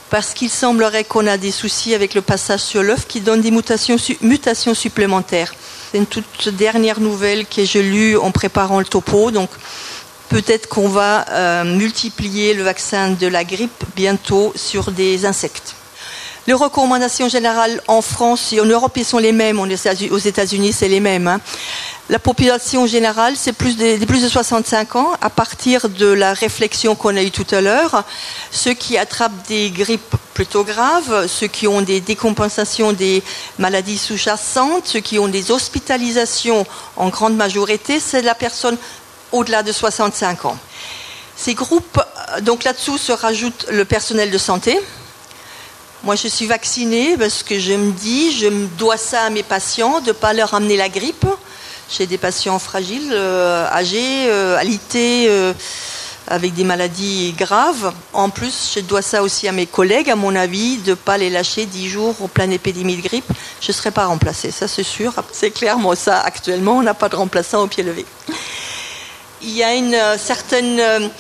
parce 0.09 0.33
qu'il 0.33 0.49
semblerait 0.49 1.03
qu'on 1.03 1.27
a 1.27 1.37
des 1.37 1.51
soucis 1.51 1.93
avec 1.93 2.13
le 2.13 2.21
passage 2.21 2.61
sur 2.61 2.83
l'œuf 2.83 3.05
qui 3.05 3.21
donne 3.21 3.41
des 3.41 3.51
mutations, 3.51 3.97
mutations 4.21 4.73
supplémentaires. 4.73 5.53
C'est 5.91 5.97
une 5.97 6.05
toute 6.05 6.49
dernière 6.49 6.99
nouvelle 6.99 7.47
que 7.47 7.65
j'ai 7.65 7.81
lue 7.81 8.15
en 8.17 8.31
préparant 8.31 8.79
le 8.79 8.85
topo. 8.85 9.31
Donc 9.31 9.49
peut-être 10.29 10.69
qu'on 10.69 10.87
va 10.87 11.25
euh, 11.29 11.63
multiplier 11.63 12.53
le 12.53 12.61
vaccin 12.61 13.11
de 13.11 13.27
la 13.27 13.43
grippe 13.43 13.83
bientôt 13.95 14.53
sur 14.55 14.91
des 14.91 15.25
insectes. 15.25 15.75
Les 16.49 16.55
recommandations 16.55 17.29
générales 17.29 17.79
en 17.87 18.01
France 18.01 18.53
et 18.53 18.59
en 18.59 18.65
Europe, 18.65 18.97
sont 19.03 19.19
les 19.19 19.31
mêmes. 19.31 19.59
Aux 19.59 20.17
États-Unis, 20.17 20.73
c'est 20.73 20.87
les 20.87 20.99
mêmes. 20.99 21.27
Hein. 21.27 21.39
La 22.09 22.17
population 22.17 22.87
générale, 22.87 23.35
c'est 23.35 23.53
plus 23.53 23.77
de, 23.77 24.03
plus 24.03 24.23
de 24.23 24.27
65 24.27 24.95
ans. 24.95 25.11
À 25.21 25.29
partir 25.29 25.89
de 25.89 26.07
la 26.07 26.33
réflexion 26.33 26.95
qu'on 26.95 27.15
a 27.15 27.21
eue 27.21 27.29
tout 27.29 27.45
à 27.51 27.61
l'heure, 27.61 28.03
ceux 28.49 28.73
qui 28.73 28.97
attrapent 28.97 29.47
des 29.47 29.69
grippes 29.69 30.15
plutôt 30.33 30.63
graves, 30.63 31.27
ceux 31.27 31.45
qui 31.45 31.67
ont 31.67 31.83
des 31.83 32.01
décompensations 32.01 32.93
des 32.93 33.21
maladies 33.59 33.99
sous-jacentes, 33.99 34.87
ceux 34.87 35.01
qui 35.01 35.19
ont 35.19 35.27
des 35.27 35.51
hospitalisations 35.51 36.65
en 36.95 37.09
grande 37.09 37.35
majorité, 37.35 37.99
c'est 37.99 38.23
la 38.23 38.33
personne 38.33 38.77
au-delà 39.31 39.61
de 39.61 39.71
65 39.71 40.45
ans. 40.45 40.57
Ces 41.35 41.53
groupes, 41.53 42.01
donc 42.41 42.63
là-dessous 42.63 42.97
se 42.97 43.11
rajoute 43.11 43.67
le 43.69 43.85
personnel 43.85 44.31
de 44.31 44.37
santé, 44.39 44.79
moi, 46.03 46.15
je 46.15 46.29
suis 46.29 46.45
vaccinée 46.45 47.17
parce 47.17 47.43
que 47.43 47.59
je 47.59 47.73
me 47.73 47.91
dis, 47.91 48.31
je 48.31 48.47
dois 48.77 48.95
ça 48.95 49.23
à 49.23 49.29
mes 49.29 49.43
patients, 49.43 49.99
de 49.99 50.07
ne 50.07 50.11
pas 50.13 50.31
leur 50.31 50.53
amener 50.53 50.77
la 50.77 50.87
grippe. 50.87 51.25
J'ai 51.89 52.05
des 52.05 52.17
patients 52.17 52.57
fragiles, 52.57 53.11
euh, 53.11 53.67
âgés, 53.67 54.27
euh, 54.29 54.57
alités, 54.57 55.25
euh, 55.27 55.53
avec 56.27 56.53
des 56.53 56.63
maladies 56.63 57.33
graves. 57.37 57.91
En 58.13 58.29
plus, 58.29 58.71
je 58.75 58.79
dois 58.79 59.01
ça 59.01 59.23
aussi 59.23 59.47
à 59.49 59.51
mes 59.51 59.65
collègues, 59.65 60.09
à 60.09 60.15
mon 60.15 60.35
avis, 60.35 60.77
de 60.77 60.91
ne 60.91 60.95
pas 60.95 61.17
les 61.17 61.29
lâcher 61.29 61.65
dix 61.65 61.89
jours 61.89 62.15
en 62.21 62.29
pleine 62.29 62.53
épidémie 62.53 62.95
de 62.95 63.01
grippe. 63.01 63.31
Je 63.59 63.71
ne 63.71 63.73
serai 63.73 63.91
pas 63.91 64.05
remplacée, 64.05 64.51
ça 64.51 64.69
c'est 64.69 64.83
sûr. 64.83 65.13
C'est 65.33 65.51
clairement 65.51 65.95
ça, 65.95 66.21
actuellement, 66.21 66.77
on 66.77 66.83
n'a 66.83 66.93
pas 66.93 67.09
de 67.09 67.17
remplaçant 67.17 67.63
au 67.63 67.67
pied 67.67 67.83
levé. 67.83 68.05
Il 69.41 69.51
y 69.51 69.63
a 69.63 69.73
une 69.73 69.97
certaine 70.17 71.11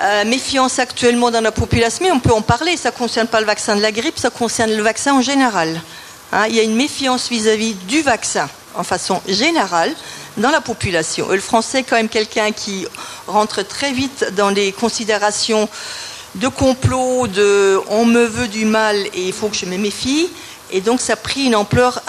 euh, 0.00 0.24
méfiance 0.24 0.78
actuellement 0.78 1.30
dans 1.30 1.40
la 1.40 1.52
population, 1.52 2.04
mais 2.04 2.12
on 2.12 2.20
peut 2.20 2.32
en 2.32 2.42
parler, 2.42 2.76
ça 2.76 2.90
ne 2.90 2.94
concerne 2.96 3.26
pas 3.26 3.40
le 3.40 3.46
vaccin 3.46 3.74
de 3.74 3.82
la 3.82 3.90
grippe, 3.90 4.18
ça 4.18 4.30
concerne 4.30 4.72
le 4.72 4.82
vaccin 4.82 5.14
en 5.14 5.22
général. 5.22 5.80
Hein, 6.32 6.46
il 6.48 6.54
y 6.54 6.60
a 6.60 6.62
une 6.62 6.76
méfiance 6.76 7.28
vis-à-vis 7.28 7.74
du 7.74 8.02
vaccin 8.02 8.48
en 8.74 8.84
façon 8.84 9.20
générale 9.26 9.92
dans 10.36 10.50
la 10.50 10.60
population. 10.60 11.28
Le 11.30 11.40
français 11.40 11.80
est 11.80 11.82
quand 11.82 11.96
même 11.96 12.08
quelqu'un 12.08 12.52
qui 12.52 12.86
rentre 13.26 13.62
très 13.62 13.92
vite 13.92 14.32
dans 14.36 14.50
les 14.50 14.72
considérations 14.72 15.68
de 16.36 16.48
complot, 16.48 17.26
de 17.26 17.80
on 17.88 18.04
me 18.04 18.24
veut 18.24 18.48
du 18.48 18.66
mal 18.66 18.96
et 19.14 19.26
il 19.28 19.32
faut 19.32 19.48
que 19.48 19.56
je 19.56 19.66
me 19.66 19.76
méfie. 19.76 20.28
Et 20.70 20.80
donc 20.80 21.00
ça 21.00 21.14
a 21.14 21.16
pris 21.16 21.46
une 21.46 21.56
ampleur 21.56 22.02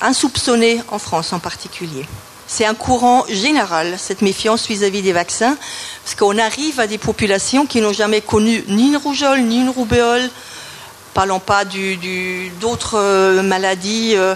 insoupçonnée 0.00 0.82
en 0.88 0.98
France 0.98 1.32
en 1.32 1.38
particulier. 1.38 2.06
C'est 2.50 2.64
un 2.64 2.74
courant 2.74 3.26
général, 3.28 3.96
cette 3.98 4.22
méfiance 4.22 4.66
vis-à-vis 4.66 5.02
des 5.02 5.12
vaccins, 5.12 5.56
parce 6.02 6.14
qu'on 6.14 6.38
arrive 6.38 6.80
à 6.80 6.86
des 6.86 6.96
populations 6.96 7.66
qui 7.66 7.82
n'ont 7.82 7.92
jamais 7.92 8.22
connu 8.22 8.64
ni 8.68 8.88
une 8.88 8.96
rougeole, 8.96 9.42
ni 9.42 9.60
une 9.60 9.68
roubeole, 9.68 10.30
parlons 11.12 11.40
pas 11.40 11.64
d'autres 12.60 12.96
euh, 12.96 13.42
maladies, 13.42 14.14
euh, 14.16 14.34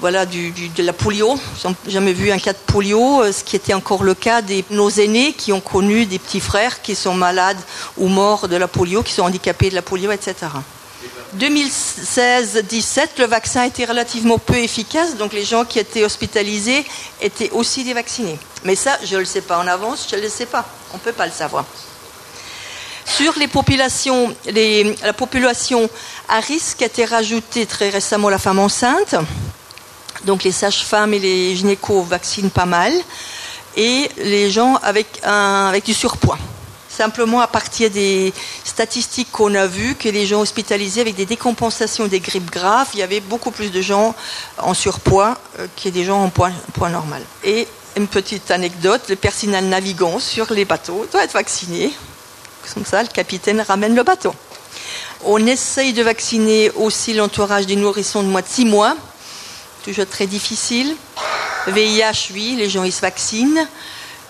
voilà, 0.00 0.26
de 0.26 0.82
la 0.82 0.92
polio. 0.92 1.38
N'ont 1.64 1.74
jamais 1.88 2.12
vu 2.12 2.30
un 2.30 2.38
cas 2.38 2.52
de 2.52 2.58
polio, 2.58 3.22
euh, 3.22 3.32
ce 3.32 3.42
qui 3.42 3.56
était 3.56 3.72
encore 3.72 4.02
le 4.02 4.12
cas 4.12 4.42
de 4.42 4.62
nos 4.70 4.90
aînés 4.90 5.32
qui 5.32 5.54
ont 5.54 5.60
connu 5.60 6.04
des 6.04 6.18
petits 6.18 6.40
frères 6.40 6.82
qui 6.82 6.94
sont 6.94 7.14
malades 7.14 7.60
ou 7.96 8.08
morts 8.08 8.48
de 8.48 8.56
la 8.56 8.68
polio, 8.68 9.02
qui 9.02 9.14
sont 9.14 9.22
handicapés 9.22 9.70
de 9.70 9.74
la 9.74 9.82
polio, 9.82 10.12
etc. 10.12 10.34
2016-17, 11.38 13.18
le 13.18 13.26
vaccin 13.26 13.64
était 13.64 13.84
relativement 13.84 14.38
peu 14.38 14.56
efficace, 14.56 15.16
donc 15.16 15.32
les 15.32 15.44
gens 15.44 15.64
qui 15.64 15.78
étaient 15.78 16.04
hospitalisés 16.04 16.84
étaient 17.20 17.50
aussi 17.50 17.84
dévaccinés. 17.84 18.38
Mais 18.64 18.76
ça, 18.76 18.98
je 19.04 19.14
ne 19.14 19.20
le 19.20 19.26
sais 19.26 19.40
pas 19.40 19.58
en 19.58 19.66
avance, 19.66 20.06
je 20.10 20.16
ne 20.16 20.22
le 20.22 20.28
sais 20.28 20.46
pas. 20.46 20.64
On 20.92 20.96
ne 20.96 21.02
peut 21.02 21.12
pas 21.12 21.26
le 21.26 21.32
savoir. 21.32 21.64
Sur 23.04 23.38
les 23.38 23.48
populations, 23.48 24.34
la 24.46 25.12
population 25.12 25.88
à 26.28 26.40
risque 26.40 26.82
a 26.82 26.86
été 26.86 27.04
rajoutée 27.04 27.66
très 27.66 27.88
récemment 27.88 28.28
la 28.28 28.38
femme 28.38 28.58
enceinte. 28.58 29.14
Donc 30.24 30.42
les 30.42 30.52
sages-femmes 30.52 31.14
et 31.14 31.18
les 31.18 31.54
gynécos 31.54 32.04
vaccinent 32.04 32.50
pas 32.50 32.66
mal. 32.66 32.92
Et 33.76 34.10
les 34.16 34.50
gens 34.50 34.76
avec, 34.82 35.06
avec 35.22 35.84
du 35.84 35.94
surpoids 35.94 36.38
simplement 36.96 37.40
à 37.40 37.46
partir 37.46 37.90
des 37.90 38.32
statistiques 38.64 39.30
qu'on 39.30 39.54
a 39.54 39.66
vues 39.66 39.94
que 39.96 40.08
les 40.08 40.26
gens 40.26 40.40
hospitalisés 40.40 41.02
avec 41.02 41.14
des 41.14 41.26
décompensations 41.26 42.06
des 42.06 42.20
grippes 42.20 42.50
graves, 42.50 42.88
il 42.94 43.00
y 43.00 43.02
avait 43.02 43.20
beaucoup 43.20 43.50
plus 43.50 43.70
de 43.70 43.82
gens 43.82 44.14
en 44.58 44.72
surpoids 44.72 45.36
euh, 45.58 45.66
que 45.82 45.90
des 45.90 46.04
gens 46.04 46.22
en 46.22 46.30
poids, 46.30 46.50
normal. 46.90 47.22
Et 47.44 47.68
une 47.96 48.06
petite 48.06 48.50
anecdote, 48.50 49.02
le 49.08 49.16
personnel 49.16 49.68
navigant 49.68 50.18
sur 50.18 50.52
les 50.52 50.64
bateaux 50.64 51.06
doit 51.12 51.24
être 51.24 51.34
vacciné. 51.34 51.92
Comme 52.74 52.84
ça, 52.84 53.02
le 53.02 53.08
capitaine 53.08 53.60
ramène 53.60 53.94
le 53.94 54.02
bateau. 54.02 54.34
On 55.24 55.44
essaye 55.46 55.92
de 55.92 56.02
vacciner 56.02 56.70
aussi 56.72 57.14
l'entourage 57.14 57.66
des 57.66 57.76
nourrissons 57.76 58.22
de 58.22 58.28
moins 58.28 58.42
de 58.42 58.48
6 58.48 58.64
mois. 58.64 58.96
Toujours 59.84 60.06
très 60.06 60.26
difficile. 60.26 60.94
VIH, 61.68 62.32
oui, 62.32 62.54
les 62.56 62.68
gens 62.70 62.84
ils 62.84 62.92
se 62.92 63.00
vaccinent 63.00 63.66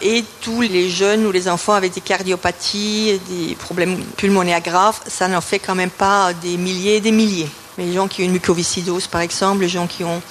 et 0.01 0.25
tous 0.41 0.61
les 0.63 0.89
jeunes 0.89 1.27
ou 1.27 1.33
les 1.33 1.49
enfants 1.49 1.75
avec 1.75 1.95
des 1.95 2.01
cardiopathies, 2.01 3.21
des 3.29 3.55
problèmes 3.55 3.99
pulmonaires 4.17 4.61
graves, 4.61 5.01
ça 5.07 5.29
n'en 5.29 5.41
fait 5.41 5.59
quand 5.59 5.75
même 5.75 5.91
pas 5.91 6.33
des 6.35 6.57
milliers 6.57 6.97
et 6.97 7.01
des 7.01 7.13
milliers. 7.13 7.49
Mais 7.79 7.87
les 7.87 7.95
gens 7.95 8.09
qui 8.09 8.23
ont 8.23 8.27
une 8.27 8.33
mucoviscidose, 8.33 9.07
par 9.07 9.21
exemple, 9.21 9.63
les 9.63 9.69
gens 9.69 9.87
qui 9.87 10.05
ont 10.05 10.23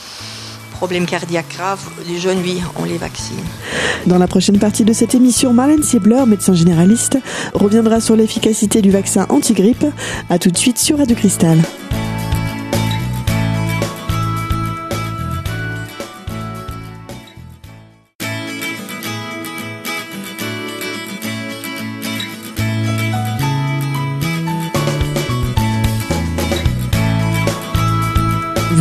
problèmes 0.76 1.06
cardiaques 1.06 1.56
graves, 1.56 1.80
les 2.06 2.20
jeunes, 2.20 2.40
oui, 2.44 2.62
on 2.76 2.84
les 2.84 2.98
vaccine. 2.98 3.40
Dans 4.06 4.18
la 4.18 4.28
prochaine 4.28 4.60
partie 4.60 4.84
de 4.84 4.92
cette 4.92 5.16
émission, 5.16 5.54
Marlène 5.54 5.84
Siebler, 5.84 6.26
médecin 6.28 6.54
généraliste, 6.54 7.18
reviendra 7.54 8.02
sur 8.02 8.16
l'efficacité 8.16 8.82
du 8.82 8.92
vaccin 8.92 9.26
anti-grippe. 9.30 9.86
A 10.30 10.38
tout 10.38 10.52
de 10.52 10.58
suite 10.58 10.78
sur 10.78 10.98
Radio 10.98 11.16
Cristal. 11.16 11.60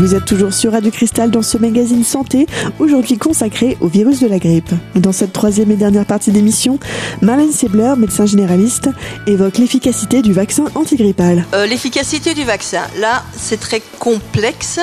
Vous 0.04 0.14
êtes 0.14 0.26
toujours 0.26 0.52
sur 0.52 0.73
Radio 0.73 0.90
Cristal 0.90 1.30
dans 1.30 1.40
ce 1.40 1.56
magazine 1.56 2.04
santé, 2.04 2.46
aujourd'hui 2.78 3.16
consacré 3.16 3.78
au 3.80 3.88
virus 3.88 4.20
de 4.20 4.26
la 4.26 4.38
grippe. 4.38 4.68
Dans 4.96 5.12
cette 5.12 5.32
troisième 5.32 5.70
et 5.70 5.76
dernière 5.76 6.04
partie 6.04 6.30
d'émission, 6.30 6.78
Marlène 7.23 7.50
Sebler, 7.50 7.94
médecin 7.96 8.26
généraliste, 8.26 8.90
évoque 9.26 9.56
l'efficacité 9.56 10.20
du 10.20 10.34
vaccin 10.34 10.66
antigrippal. 10.75 11.46
Euh, 11.54 11.64
l'efficacité 11.64 12.34
du 12.34 12.44
vaccin, 12.44 12.82
là, 12.99 13.25
c'est 13.34 13.58
très 13.58 13.80
complexe. 13.99 14.78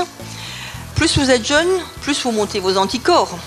Plus 0.95 1.15
vous 1.19 1.29
êtes 1.29 1.45
jeune, 1.45 1.69
plus 2.01 2.19
vous 2.23 2.31
montez 2.31 2.59
vos 2.59 2.75
anticorps. 2.77 3.37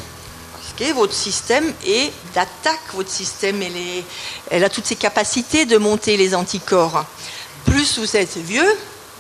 Que 0.79 0.93
votre 0.93 1.13
système 1.13 1.65
est 1.89 2.13
d'attaque, 2.37 2.83
votre 2.95 3.11
système, 3.11 3.57
elle 4.53 4.63
a 4.63 4.69
toutes 4.69 4.87
ses 4.87 4.95
capacités 4.95 5.67
de 5.67 5.77
monter 5.77 6.17
les 6.17 6.37
anticorps. 6.37 7.05
Plus 7.65 7.99
vous 7.99 8.17
êtes 8.17 8.37
vieux, 8.37 8.63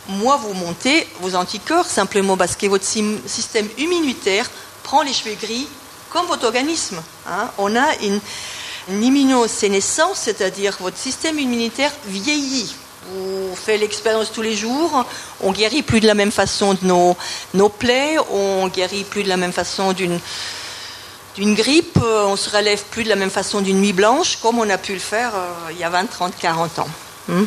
moi, 0.08 0.37
vous 0.37 0.52
montez 0.54 1.06
vos 1.20 1.34
anticorps 1.34 1.87
simplement 1.87 2.37
parce 2.37 2.56
que 2.56 2.66
votre 2.66 2.84
système 2.84 3.68
immunitaire 3.78 4.50
prend 4.82 5.02
les 5.02 5.12
cheveux 5.12 5.37
gris 5.40 5.66
comme 6.11 6.26
votre 6.26 6.44
organisme. 6.44 7.02
Hein. 7.26 7.50
On 7.58 7.75
a 7.75 7.96
une, 8.02 8.20
immunosénescence, 8.88 10.18
c'est-à-dire 10.18 10.76
votre 10.78 10.99
système 10.99 11.38
immunitaire 11.38 11.90
vieillit. 12.06 12.75
On 13.16 13.56
fait 13.56 13.78
l'expérience 13.78 14.30
tous 14.30 14.42
les 14.42 14.54
jours, 14.54 15.04
on 15.40 15.52
guérit 15.52 15.82
plus 15.82 16.00
de 16.00 16.06
la 16.06 16.14
même 16.14 16.30
façon 16.30 16.75
de 16.75 16.87
nos, 16.87 17.68
plaies, 17.68 18.16
on 18.30 18.68
guérit 18.68 19.04
plus 19.04 19.23
de 19.23 19.28
la 19.28 19.37
même 19.37 19.52
façon 19.52 19.92
d'une 19.92 21.54
grippe, 21.54 21.99
on 22.02 22.37
se 22.37 22.50
relève 22.50 22.82
plus 22.90 23.04
de 23.04 23.08
la 23.08 23.16
même 23.16 23.30
façon 23.30 23.62
d'une 23.62 23.80
nuit 23.80 23.92
blanche, 23.92 24.38
comme 24.42 24.58
on 24.58 24.68
a 24.68 24.78
pu 24.78 24.92
le 24.92 25.00
faire 25.00 25.32
euh, 25.34 25.70
il 25.70 25.78
y 25.78 25.84
a 25.84 25.90
20, 25.90 26.06
30, 26.06 26.34
40 26.38 26.78
ans. 26.78 26.88
Hmm. 27.28 27.44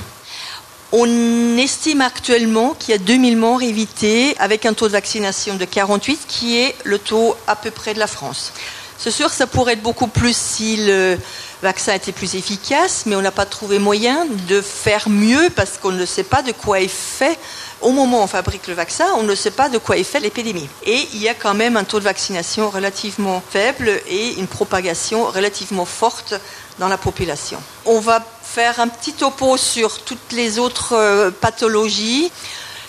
On 0.94 1.58
estime 1.58 2.00
actuellement 2.00 2.74
qu'il 2.74 2.94
y 2.94 2.96
a 2.96 2.98
2000 2.98 3.36
morts 3.36 3.62
évités 3.62 4.36
avec 4.40 4.66
un 4.66 4.74
taux 4.74 4.88
de 4.88 4.94
vaccination 4.94 5.56
de 5.56 5.66
48 5.66 6.22
qui 6.28 6.58
est 6.58 6.76
le 6.86 6.98
taux 6.98 7.36
à 7.46 7.58
peu 7.58 7.72
près 7.72 7.94
de 7.94 8.00
la 8.00 8.08
France. 8.08 8.54
C'est 8.98 9.12
sûr, 9.12 9.30
ça 9.30 9.48
pourrait 9.48 9.74
être 9.74 9.84
beaucoup 9.84 10.08
plus 10.08 10.36
si 10.36 10.78
le 10.78 11.20
vaccin 11.62 11.94
était 11.94 12.14
plus 12.14 12.36
efficace, 12.36 13.04
mais 13.06 13.16
on 13.16 13.22
n'a 13.22 13.32
pas 13.32 13.46
trouvé 13.46 13.80
moyen 13.80 14.26
de 14.48 14.62
faire 14.62 15.10
mieux 15.10 15.50
parce 15.56 15.78
qu'on 15.78 15.92
ne 15.92 16.06
sait 16.06 16.24
pas 16.24 16.42
de 16.42 16.52
quoi 16.52 16.80
est 16.80 16.88
fait. 16.88 17.38
Au 17.82 17.92
moment 17.92 18.22
où 18.22 18.24
on 18.24 18.28
fabrique 18.28 18.66
le 18.68 18.74
vaccin, 18.74 19.06
on 19.18 19.24
ne 19.24 19.36
sait 19.36 19.52
pas 19.52 19.70
de 19.70 19.78
quoi 19.78 19.98
est 19.98 20.04
fait 20.04 20.20
l'épidémie. 20.20 20.68
Et 20.84 21.08
il 21.14 21.22
y 21.22 21.30
a 21.30 21.36
quand 21.36 21.54
même 21.54 21.78
un 21.78 21.84
taux 21.84 22.00
de 22.00 22.06
vaccination 22.06 22.70
relativement 22.70 23.44
faible 23.48 23.90
et 24.08 24.40
une 24.40 24.48
propagation 24.48 25.26
relativement 25.26 25.86
forte 25.86 26.34
dans 26.80 26.88
la 26.88 26.98
population. 26.98 27.62
On 27.86 28.00
va 28.00 28.24
faire 28.54 28.80
un 28.80 28.88
petit 28.88 29.14
topo 29.14 29.58
sur 29.58 30.02
toutes 30.04 30.32
les 30.32 30.60
autres 30.60 30.94
euh, 30.94 31.32
pathologies 31.32 32.32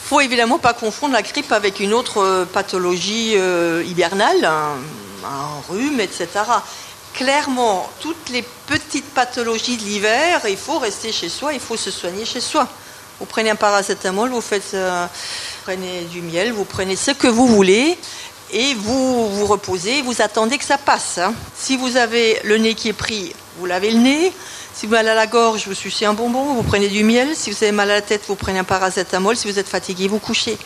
faut 0.09 0.23
évidemment 0.23 0.59
pas 0.59 0.73
confondre 0.73 1.13
la 1.13 1.21
grippe 1.21 1.53
avec 1.53 1.81
une 1.81 1.93
autre 1.93 2.23
euh, 2.23 2.47
pathologie 2.47 3.35
euh, 3.37 3.85
hibernale, 3.87 4.43
un, 4.43 5.61
rhume, 5.69 6.01
etc. 6.01 6.29
Clairement, 7.13 7.87
toutes 8.01 8.31
les 8.31 8.43
petites 8.67 9.05
pathologies 9.11 9.77
de 9.77 9.83
l'hiver, 9.83 10.41
il 10.49 10.57
faut 10.57 10.79
rester 10.79 11.13
chez 11.13 11.29
soi, 11.29 11.53
il 11.53 11.61
faut 11.61 11.77
se 11.77 11.91
soigner 11.91 12.25
chez 12.25 12.41
soi. 12.41 12.67
Vous 13.21 13.27
prenez 13.27 13.51
un 13.51 13.55
paracétamol, 13.55 14.31
vous 14.31 14.41
faites, 14.41 14.73
euh, 14.73 15.05
prenez 15.65 16.05
du 16.05 16.23
miel, 16.23 16.53
vous 16.53 16.65
prenez 16.65 16.97
ce 16.97 17.11
que 17.11 17.29
vous 17.29 17.47
voulez 17.47 17.99
et 18.51 18.73
vous 18.77 19.29
vous 19.29 19.45
reposez, 19.45 20.01
vous 20.01 20.23
attendez 20.23 20.57
que 20.57 20.65
ça 20.65 20.79
passe. 20.79 21.19
Hein. 21.19 21.35
Si 21.55 21.77
vous 21.77 21.99
avez 21.99 22.41
le 22.45 22.57
nez 22.57 22.75
qui 22.75 22.89
est 22.89 22.95
pris, 22.95 23.35
vous 23.59 23.67
lavez 23.67 23.91
le 23.91 23.99
nez. 23.99 24.33
Si 24.79 24.87
vous 24.87 24.95
avez 24.95 25.03
mal 25.07 25.19
à 25.19 25.21
la 25.21 25.27
gorge, 25.27 25.67
vous 25.67 25.75
sucez 25.75 26.05
un 26.05 26.13
bonbon, 26.13 26.55
vous 26.55 26.63
prenez 26.63 26.87
du 26.87 27.03
miel. 27.03 27.35
Si 27.35 27.51
vous 27.51 27.65
avez 27.65 27.73
mal 27.73 27.91
à 27.91 27.95
la 27.95 28.01
tête, 28.01 28.23
vous 28.29 28.37
prenez 28.37 28.61
un 28.61 28.65
paracétamol. 28.65 29.37
Si 29.37 29.51
vous 29.51 29.59
êtes 29.59 29.67
fatigué, 29.67 30.07
vous 30.07 30.21
couchez. 30.21 30.57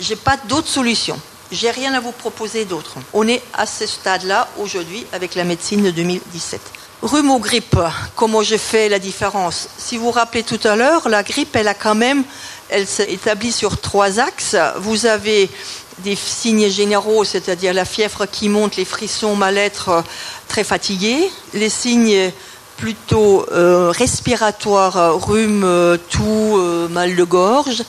J'ai 0.00 0.16
pas 0.16 0.38
d'autre 0.48 0.68
solution. 0.68 1.20
J'ai 1.52 1.70
rien 1.70 1.92
à 1.92 2.00
vous 2.00 2.12
proposer 2.12 2.64
d'autre. 2.64 2.94
On 3.12 3.28
est 3.28 3.42
à 3.52 3.66
ce 3.66 3.86
stade-là 3.86 4.48
aujourd'hui 4.58 5.04
avec 5.12 5.34
la 5.34 5.44
médecine 5.44 5.82
de 5.82 5.90
2017. 5.90 6.62
Rhume 7.02 7.30
ou 7.30 7.38
grippe, 7.40 7.78
comment 8.16 8.42
je 8.42 8.56
fais 8.56 8.88
la 8.88 8.98
différence? 8.98 9.68
Si 9.76 9.98
vous 9.98 10.06
vous 10.06 10.12
rappelez 10.12 10.44
tout 10.44 10.60
à 10.64 10.74
l'heure, 10.74 11.06
la 11.10 11.22
grippe, 11.22 11.54
elle 11.54 11.68
a 11.68 11.74
quand 11.74 11.94
même, 11.94 12.24
elle 12.70 12.86
s'établit 12.86 13.52
sur 13.52 13.78
trois 13.82 14.18
axes. 14.18 14.56
Vous 14.78 15.04
avez 15.04 15.50
des 15.98 16.16
signes 16.16 16.70
généraux, 16.70 17.22
c'est-à-dire 17.22 17.74
la 17.74 17.84
fièvre 17.84 18.24
qui 18.24 18.48
monte, 18.48 18.76
les 18.76 18.86
frissons, 18.86 19.36
mal-être, 19.36 20.02
très 20.48 20.64
fatigué. 20.64 21.30
Les 21.52 21.68
signes 21.68 22.32
plutôt 22.78 23.44
euh, 23.50 23.90
respiratoire, 23.90 24.96
euh, 24.96 25.12
rhume, 25.12 25.64
euh, 25.64 25.98
tout, 26.08 26.88
mal 26.90 27.14
de 27.14 27.24
gorge, 27.24 27.82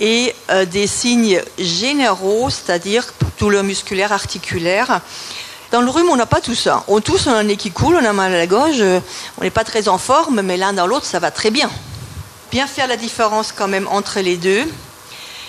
et 0.00 0.34
des 0.70 0.86
signes 0.86 1.40
généraux, 1.58 2.48
c'est-à-dire 2.50 3.12
douleur 3.38 3.62
musculaire, 3.62 4.12
articulaire. 4.12 5.00
Dans 5.70 5.80
le 5.80 5.90
rhume, 5.90 6.08
on 6.10 6.16
n'a 6.16 6.26
pas 6.26 6.40
tout 6.40 6.54
ça. 6.54 6.82
On 6.88 7.00
tousse, 7.00 7.26
on 7.26 7.32
a 7.32 7.36
un 7.36 7.44
nez 7.44 7.56
qui 7.56 7.70
coule, 7.70 7.96
on 8.00 8.04
a 8.04 8.12
mal 8.12 8.32
à 8.32 8.36
la 8.36 8.46
gorge, 8.46 8.82
on 9.38 9.42
n'est 9.44 9.50
pas 9.50 9.64
très 9.64 9.86
en 9.88 9.98
forme, 9.98 10.42
mais 10.42 10.56
l'un 10.56 10.72
dans 10.72 10.86
l'autre, 10.86 11.06
ça 11.06 11.20
va 11.20 11.30
très 11.30 11.50
bien. 11.50 11.70
Bien 12.50 12.66
faire 12.66 12.88
la 12.88 12.96
différence 12.96 13.52
quand 13.52 13.68
même 13.68 13.86
entre 13.88 14.20
les 14.20 14.36
deux. 14.36 14.64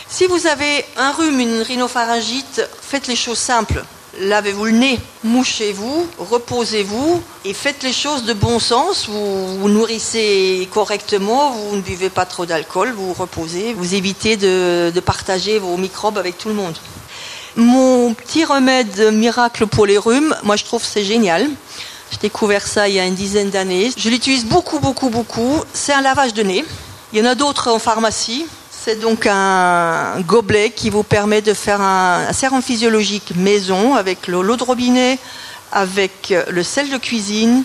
Si 0.08 0.28
vous 0.28 0.46
avez 0.46 0.86
un 0.98 1.12
rhume, 1.14 1.40
une 1.40 1.62
rhinopharyngite, 1.62 2.68
faites 2.82 3.08
les 3.08 3.16
choses 3.16 3.40
simples 3.40 3.84
lavez-vous 4.20 4.66
le 4.66 4.72
nez, 4.72 5.00
mouchez-vous, 5.24 6.08
reposez-vous 6.18 7.22
et 7.46 7.54
faites 7.54 7.84
les 7.84 7.94
choses 7.94 8.24
de 8.24 8.34
bon 8.34 8.60
sens. 8.60 9.08
Vous 9.08 9.60
vous 9.60 9.70
nourrissez 9.70 10.68
correctement, 10.72 11.52
vous 11.52 11.76
ne 11.76 11.82
buvez 11.82 12.10
pas 12.10 12.26
trop 12.26 12.46
d'alcool, 12.46 12.92
vous 12.96 13.14
reposez, 13.14 13.74
vous 13.74 13.96
évitez 13.96 14.38
de, 14.38 14.92
partager 15.06 15.60
vos 15.60 15.78
microbes 15.78 16.18
avec 16.18 16.38
tout 16.38 16.48
le 16.48 16.56
monde. 16.56 16.78
Mon 17.56 18.14
petit 18.14 18.46
remède 18.46 19.14
miracle 19.14 19.68
pour 19.68 19.86
les 19.86 19.98
rhumes, 19.98 20.36
moi 20.44 20.56
je 20.56 20.64
trouve 20.64 20.84
c'est 20.84 21.04
génial. 21.04 21.50
J'ai 22.12 22.18
découvert 22.18 22.66
ça 22.68 22.88
il 22.88 22.96
y 22.96 23.00
a 23.00 23.06
une 23.06 23.16
dizaine 23.16 23.50
d'années. 23.50 23.92
Je 23.98 24.10
l'utilise 24.10 24.46
beaucoup, 24.46 24.80
beaucoup, 24.80 25.10
beaucoup. 25.10 25.60
C'est 25.74 25.94
un 25.94 26.02
lavage 26.02 26.34
de 26.34 26.44
nez. 26.44 26.64
Il 27.12 27.20
y 27.20 27.22
en 27.22 27.26
a 27.26 27.36
d'autres 27.36 27.72
en 27.72 27.80
pharmacie. 27.80 28.46
C'est 28.84 29.00
donc 29.00 29.28
un 29.28 30.20
gobelet 30.20 30.70
qui 30.70 30.90
vous 30.90 31.04
permet 31.04 31.42
de 31.42 31.54
faire 31.54 31.80
un, 31.80 32.34
sérum 32.34 32.62
physiologique 32.62 33.34
maison 33.34 33.96
avec 33.96 34.28
l'eau 34.28 34.58
de 34.58 34.64
robinet, 34.64 35.20
avec 35.72 36.34
le 36.50 36.64
sel 36.64 36.90
de 36.90 36.98
cuisine, 36.98 37.64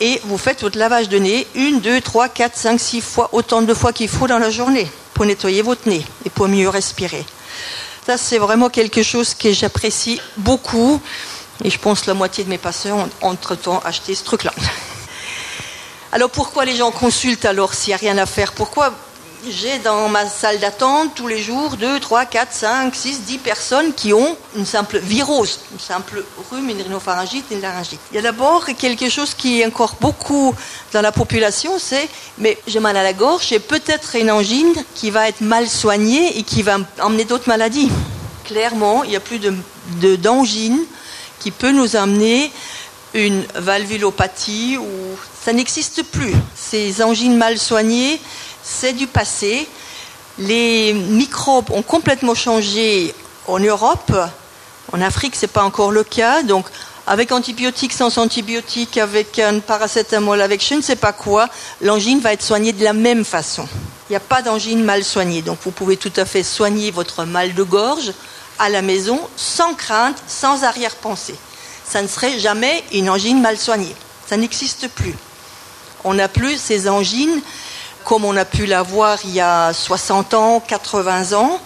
et 0.00 0.20
vous 0.24 0.36
faites 0.36 0.60
votre 0.60 0.76
lavage 0.76 1.08
de 1.08 1.18
nez 1.18 1.46
une, 1.54 1.80
deux, 1.80 2.02
trois, 2.02 2.28
quatre, 2.28 2.54
cinq, 2.54 2.78
six 2.78 3.00
fois, 3.00 3.30
autant 3.32 3.62
de 3.62 3.72
fois 3.72 3.94
qu'il 3.94 4.10
faut 4.10 4.26
dans 4.26 4.38
la 4.38 4.50
journée 4.50 4.90
pour 5.14 5.24
nettoyer 5.24 5.62
votre 5.62 5.88
nez 5.88 6.04
et 6.26 6.28
pour 6.28 6.48
mieux 6.48 6.68
respirer. 6.68 7.24
Ça, 8.06 8.18
c'est 8.18 8.38
vraiment 8.38 8.68
quelque 8.68 9.02
chose 9.02 9.32
que 9.32 9.52
j'apprécie 9.52 10.20
beaucoup. 10.36 11.00
Et 11.64 11.70
je 11.70 11.78
pense 11.78 12.02
que 12.02 12.08
la 12.08 12.14
moitié 12.14 12.44
de 12.44 12.50
mes 12.50 12.58
patients 12.58 12.98
ont 12.98 13.26
entre-temps 13.26 13.80
acheté 13.86 14.14
ce 14.14 14.24
truc-là. 14.24 14.52
Alors 16.12 16.28
pourquoi 16.28 16.66
les 16.66 16.76
gens 16.76 16.90
consultent 16.90 17.46
alors 17.46 17.72
s'il 17.72 17.92
n'y 17.92 17.94
a 17.94 17.96
rien 17.96 18.18
à 18.18 18.26
faire? 18.26 18.52
Pourquoi 18.52 18.92
j'ai 19.50 19.78
dans 19.78 20.08
ma 20.08 20.28
salle 20.28 20.58
d'attente 20.60 21.14
tous 21.14 21.26
les 21.26 21.42
jours 21.42 21.76
2, 21.76 21.98
3, 21.98 22.26
4, 22.26 22.52
5, 22.52 22.94
6, 22.94 23.22
10 23.22 23.38
personnes 23.38 23.92
qui 23.94 24.12
ont 24.12 24.36
une 24.56 24.66
simple 24.66 24.98
virose, 24.98 25.60
une 25.72 25.80
simple 25.80 26.24
rhume, 26.50 26.68
une 26.68 26.80
rhinopharyngite, 26.80 27.46
une 27.50 27.60
laryngite. 27.60 28.00
Il 28.12 28.16
y 28.16 28.18
a 28.18 28.22
d'abord 28.22 28.64
quelque 28.78 29.08
chose 29.08 29.34
qui 29.34 29.60
est 29.60 29.66
encore 29.66 29.96
beaucoup 30.00 30.54
dans 30.92 31.00
la 31.00 31.12
population, 31.12 31.72
c'est 31.78 32.08
mais 32.38 32.58
j'ai 32.66 32.80
mal 32.80 32.96
à 32.96 33.02
la 33.02 33.12
gorge, 33.12 33.48
j'ai 33.48 33.58
peut-être 33.58 34.16
une 34.16 34.30
angine 34.30 34.74
qui 34.94 35.10
va 35.10 35.28
être 35.28 35.40
mal 35.40 35.68
soignée 35.68 36.38
et 36.38 36.42
qui 36.42 36.62
va 36.62 36.78
emmener 37.00 37.24
d'autres 37.24 37.48
maladies. 37.48 37.90
Clairement, 38.44 39.02
il 39.04 39.10
n'y 39.10 39.16
a 39.16 39.20
plus 39.20 39.38
de, 39.38 40.16
d'angine 40.16 40.78
qui 41.40 41.50
peut 41.50 41.72
nous 41.72 41.96
amener 41.96 42.52
une 43.14 43.44
valvulopathie 43.54 44.78
ou 44.78 44.86
ça 45.44 45.52
n'existe 45.52 46.04
plus. 46.04 46.34
Ces 46.54 47.02
angines 47.02 47.36
mal 47.36 47.58
soignées, 47.58 48.20
c'est 48.62 48.92
du 48.92 49.06
passé. 49.06 49.68
Les 50.38 50.92
microbes 50.92 51.70
ont 51.70 51.82
complètement 51.82 52.34
changé 52.34 53.14
en 53.46 53.58
Europe. 53.58 54.12
En 54.92 55.00
Afrique, 55.00 55.36
ce 55.36 55.42
n'est 55.42 55.52
pas 55.52 55.64
encore 55.64 55.92
le 55.92 56.04
cas. 56.04 56.42
Donc, 56.42 56.66
avec 57.06 57.32
antibiotiques, 57.32 57.92
sans 57.92 58.16
antibiotiques, 58.18 58.96
avec 58.96 59.38
un 59.38 59.58
paracétamol, 59.58 60.40
avec 60.40 60.64
je 60.64 60.74
ne 60.74 60.82
sais 60.82 60.96
pas 60.96 61.12
quoi, 61.12 61.48
l'angine 61.80 62.20
va 62.20 62.32
être 62.32 62.42
soignée 62.42 62.72
de 62.72 62.84
la 62.84 62.92
même 62.92 63.24
façon. 63.24 63.66
Il 64.08 64.12
n'y 64.12 64.16
a 64.16 64.20
pas 64.20 64.42
d'angine 64.42 64.82
mal 64.84 65.04
soignée. 65.04 65.42
Donc, 65.42 65.58
vous 65.64 65.70
pouvez 65.70 65.96
tout 65.96 66.12
à 66.16 66.24
fait 66.24 66.42
soigner 66.42 66.90
votre 66.90 67.24
mal 67.24 67.54
de 67.54 67.62
gorge 67.62 68.12
à 68.58 68.68
la 68.68 68.82
maison 68.82 69.20
sans 69.36 69.74
crainte, 69.74 70.16
sans 70.26 70.64
arrière-pensée. 70.64 71.34
Ça 71.84 72.02
ne 72.02 72.08
serait 72.08 72.38
jamais 72.38 72.84
une 72.92 73.10
angine 73.10 73.40
mal 73.40 73.58
soignée. 73.58 73.94
Ça 74.28 74.36
n'existe 74.36 74.88
plus. 74.88 75.14
On 76.04 76.14
n'a 76.14 76.28
plus 76.28 76.56
ces 76.58 76.88
angines 76.88 77.40
comme 78.04 78.24
on 78.24 78.36
a 78.36 78.44
pu 78.44 78.66
l'avoir 78.66 79.18
il 79.24 79.32
y 79.32 79.40
a 79.40 79.72
60 79.72 80.34
ans, 80.34 80.60
80 80.60 81.32
ans, 81.32 81.60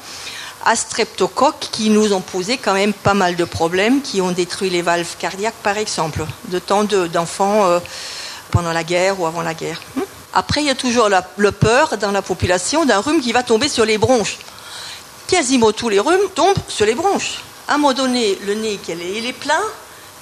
à 0.64 0.75
streptocoques 0.77 1.68
qui 1.72 1.90
nous 1.90 2.12
ont 2.12 2.20
posé 2.20 2.59
quand 2.59 2.75
même 2.75 2.92
pas 2.92 3.14
mal 3.14 3.37
de 3.37 3.44
problèmes, 3.44 4.03
qui 4.03 4.20
ont 4.20 4.33
détruit 4.33 4.70
les 4.70 4.83
valves 4.83 5.16
cardiaques 5.18 5.62
par 5.62 5.79
exemple, 5.79 6.25
de 6.49 6.59
tant 6.59 6.85
d'enfants 6.85 7.66
euh, 7.66 7.79
pendant 8.51 8.72
la 8.72 8.85
guerre 8.85 9.20
ou 9.20 9.27
avant 9.27 9.42
la 9.42 9.55
guerre. 9.55 9.81
Hmm? 9.94 10.03
Après, 10.35 10.61
il 10.61 10.66
y 10.66 10.70
a 10.70 10.75
toujours 10.75 11.09
la, 11.09 11.27
le 11.37 11.51
peur 11.51 11.96
dans 11.96 12.11
la 12.11 12.20
population 12.20 12.85
d'un 12.85 13.01
rhume 13.01 13.20
qui 13.20 13.33
va 13.33 13.42
tomber 13.42 13.68
sur 13.68 13.87
les 13.87 13.96
bronches. 13.96 14.38
Quasiment 15.29 15.72
tous 15.72 15.88
les 15.88 15.99
rhumes 15.99 16.29
tombent 16.35 16.59
sur 16.68 16.85
les 16.85 16.94
bronches. 16.94 17.40
À 17.68 17.75
un 17.75 17.79
moment 17.79 17.94
donné, 17.94 18.38
le 18.44 18.55
nez, 18.55 18.79
il 18.88 19.27
est 19.27 19.33
plein, 19.33 19.62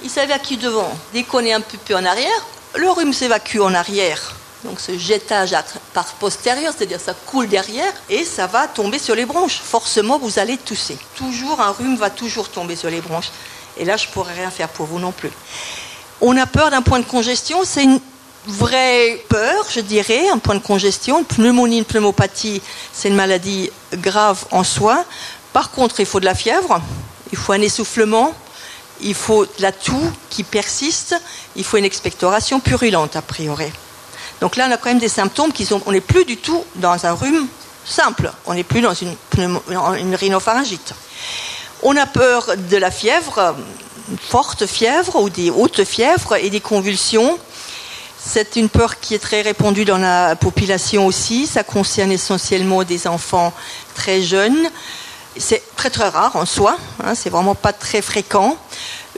il 0.02 0.10
s'évacue 0.10 0.54
devant. 0.54 0.90
Dès 1.12 1.24
qu'on 1.24 1.40
est 1.40 1.52
un 1.52 1.60
peu 1.60 1.96
en 1.96 2.04
arrière, 2.04 2.46
le 2.76 2.90
rhume 2.90 3.12
s'évacue 3.12 3.58
en 3.58 3.74
arrière 3.74 4.33
donc 4.64 4.80
ce 4.80 4.96
jetage 4.98 5.54
par 5.92 6.06
postérieur, 6.14 6.72
c'est-à-dire 6.76 7.00
ça 7.00 7.14
coule 7.26 7.48
derrière 7.48 7.92
et 8.08 8.24
ça 8.24 8.46
va 8.46 8.66
tomber 8.66 8.98
sur 8.98 9.14
les 9.14 9.26
bronches. 9.26 9.60
Forcément, 9.62 10.18
vous 10.18 10.38
allez 10.38 10.56
tousser. 10.56 10.96
Toujours, 11.14 11.60
un 11.60 11.70
rhume 11.70 11.96
va 11.96 12.10
toujours 12.10 12.48
tomber 12.48 12.74
sur 12.74 12.90
les 12.90 13.00
bronches. 13.00 13.30
Et 13.76 13.84
là, 13.84 13.96
je 13.96 14.08
ne 14.08 14.12
pourrais 14.12 14.34
rien 14.34 14.50
faire 14.50 14.68
pour 14.68 14.86
vous 14.86 14.98
non 14.98 15.12
plus. 15.12 15.30
On 16.20 16.36
a 16.36 16.46
peur 16.46 16.70
d'un 16.70 16.82
point 16.82 16.98
de 16.98 17.04
congestion, 17.04 17.60
c'est 17.64 17.84
une 17.84 18.00
vraie 18.46 19.22
peur, 19.28 19.66
je 19.70 19.80
dirais, 19.80 20.28
un 20.28 20.38
point 20.38 20.54
de 20.54 20.60
congestion. 20.60 21.18
Une 21.18 21.24
pneumonie, 21.24 21.78
une 21.78 21.84
pneumopathie, 21.84 22.62
c'est 22.92 23.08
une 23.08 23.16
maladie 23.16 23.70
grave 23.94 24.44
en 24.50 24.64
soi. 24.64 25.04
Par 25.52 25.70
contre, 25.70 26.00
il 26.00 26.06
faut 26.06 26.20
de 26.20 26.24
la 26.24 26.34
fièvre, 26.34 26.80
il 27.32 27.38
faut 27.38 27.52
un 27.52 27.60
essoufflement, 27.60 28.32
il 29.02 29.14
faut 29.14 29.44
de 29.44 29.50
la 29.60 29.72
toux 29.72 30.10
qui 30.30 30.42
persiste, 30.42 31.20
il 31.54 31.64
faut 31.64 31.76
une 31.76 31.84
expectoration 31.84 32.60
purulente 32.60 33.16
a 33.16 33.22
priori. 33.22 33.70
Donc 34.40 34.56
là, 34.56 34.66
on 34.68 34.72
a 34.72 34.76
quand 34.76 34.88
même 34.88 34.98
des 34.98 35.08
symptômes 35.08 35.52
qui 35.52 35.64
sont. 35.64 35.80
On 35.86 35.92
n'est 35.92 36.00
plus 36.00 36.24
du 36.24 36.36
tout 36.36 36.64
dans 36.76 37.06
un 37.06 37.12
rhume 37.12 37.46
simple. 37.84 38.32
On 38.46 38.54
n'est 38.54 38.64
plus 38.64 38.80
dans 38.80 38.94
une, 38.94 39.14
rhinopharyngite. 40.16 40.94
On 41.82 41.96
a 41.96 42.06
peur 42.06 42.48
de 42.56 42.76
la 42.76 42.90
fièvre, 42.90 43.54
forte 44.20 44.66
fièvre 44.66 45.16
ou 45.16 45.30
des 45.30 45.50
hautes 45.50 45.84
fièvres 45.84 46.36
et 46.36 46.50
des 46.50 46.60
convulsions. 46.60 47.38
C'est 48.26 48.56
une 48.56 48.70
peur 48.70 49.00
qui 49.00 49.14
est 49.14 49.18
très 49.18 49.42
répandue 49.42 49.84
dans 49.84 49.98
la 49.98 50.34
population 50.34 51.06
aussi. 51.06 51.46
Ça 51.46 51.62
concerne 51.62 52.10
essentiellement 52.10 52.82
des 52.82 53.06
enfants 53.06 53.52
très 53.94 54.22
jeunes. 54.22 54.70
C'est 55.36 55.62
très 55.76 55.90
très 55.90 56.08
rare 56.08 56.34
en 56.36 56.46
soi. 56.46 56.78
Hein, 57.04 57.14
c'est 57.14 57.28
vraiment 57.28 57.54
pas 57.54 57.74
très 57.74 58.00
fréquent. 58.00 58.56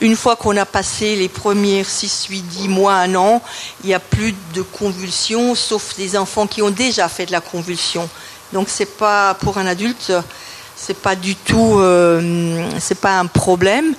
Une 0.00 0.14
fois 0.14 0.37
qu'on 0.37 0.56
a 0.56 0.66
passé 0.66 1.16
les 1.16 1.28
premiers 1.28 1.82
6, 1.82 2.26
8, 2.28 2.42
10 2.42 2.68
mois, 2.68 2.94
un 2.94 3.14
an, 3.14 3.42
il 3.82 3.88
n'y 3.88 3.94
a 3.94 4.00
plus 4.00 4.35
de 4.54 4.61
convulsions, 4.61 5.54
sauf 5.54 5.96
des 5.96 6.18
enfants 6.18 6.46
qui 6.46 6.61
ont 6.61 6.70
déjà 6.70 7.09
fait 7.09 7.26
de 7.26 7.32
la 7.32 7.40
convulsion. 7.40 8.09
Donc 8.52 8.68
c'est 8.68 8.96
pas 8.98 9.35
pour 9.35 9.59
un 9.59 9.66
adulte, 9.66 10.12
c'est 10.76 10.98
pas 10.98 11.16
du 11.16 11.35
tout, 11.35 11.78
euh, 11.78 12.68
c'est 12.78 13.00
pas 13.00 13.18
un 13.18 13.26
problème. 13.26 13.94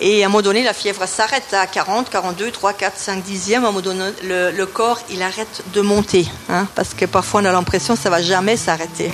Et 0.00 0.22
à 0.22 0.26
un 0.26 0.28
moment 0.28 0.42
donné, 0.42 0.62
la 0.64 0.72
fièvre 0.72 1.06
s'arrête 1.06 1.52
à 1.52 1.66
40, 1.66 2.10
42, 2.10 2.50
3, 2.50 2.72
4, 2.72 2.98
5 2.98 3.22
dixièmes. 3.22 3.64
À 3.64 3.68
un 3.68 3.70
moment 3.70 3.82
donné, 3.82 4.10
le, 4.24 4.64
corps, 4.64 5.00
il 5.10 5.22
arrête 5.22 5.62
de 5.72 5.80
monter. 5.82 6.26
Hein, 6.48 6.66
parce 6.74 6.94
que 6.94 7.04
parfois, 7.04 7.42
on 7.42 7.44
a 7.44 7.52
l'impression 7.52 7.94
que 7.94 8.02
ça 8.02 8.10
va 8.10 8.20
jamais 8.20 8.56
s'arrêter. 8.56 9.12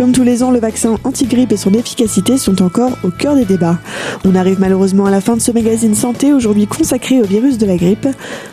Comme 0.00 0.12
tous 0.12 0.22
les 0.22 0.42
ans, 0.42 0.50
le 0.50 0.60
vaccin 0.60 0.96
anti-grippe 1.04 1.52
et 1.52 1.58
son 1.58 1.74
efficacité 1.74 2.38
sont 2.38 2.62
encore 2.62 2.92
au 3.04 3.10
cœur 3.10 3.34
des 3.34 3.44
débats. 3.44 3.78
On 4.24 4.34
arrive 4.34 4.58
malheureusement 4.58 5.04
à 5.04 5.10
la 5.10 5.20
fin 5.20 5.36
de 5.36 5.42
ce 5.42 5.52
magazine 5.52 5.94
santé, 5.94 6.32
aujourd'hui 6.32 6.66
consacré 6.66 7.20
au 7.20 7.26
virus 7.26 7.58
de 7.58 7.66
la 7.66 7.76
grippe, 7.76 8.08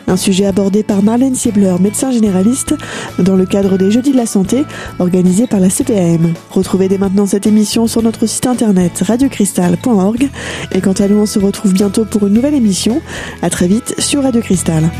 un 0.08 0.16
sujet 0.18 0.44
abordé 0.44 0.82
par 0.82 1.02
Marlène 1.02 1.34
Siebler, 1.34 1.76
médecin 1.80 2.10
généraliste, 2.10 2.74
dans 3.18 3.34
le 3.34 3.46
cadre 3.46 3.78
des 3.78 3.90
Jeudis 3.90 4.12
de 4.12 4.18
la 4.18 4.26
Santé, 4.26 4.66
organisés 4.98 5.46
par 5.46 5.60
la 5.60 5.70
CPAM. 5.70 6.34
Retrouvez 6.50 6.86
dès 6.88 6.98
maintenant 6.98 7.24
cette 7.24 7.46
émission 7.46 7.86
sur 7.86 8.02
notre 8.02 8.26
site 8.26 8.46
internet 8.46 9.02
radiocristal.org 9.06 10.28
et 10.72 10.80
quant 10.82 10.92
à 10.92 11.08
nous, 11.08 11.16
on 11.16 11.24
se 11.24 11.38
retrouve 11.38 11.72
bientôt 11.72 12.04
pour 12.04 12.26
une 12.26 12.34
nouvelle 12.34 12.56
émission. 12.56 13.00
À 13.40 13.48
très 13.48 13.68
vite 13.68 13.94
sur 13.98 14.22
Radio 14.22 14.42
Cristal. 14.42 14.90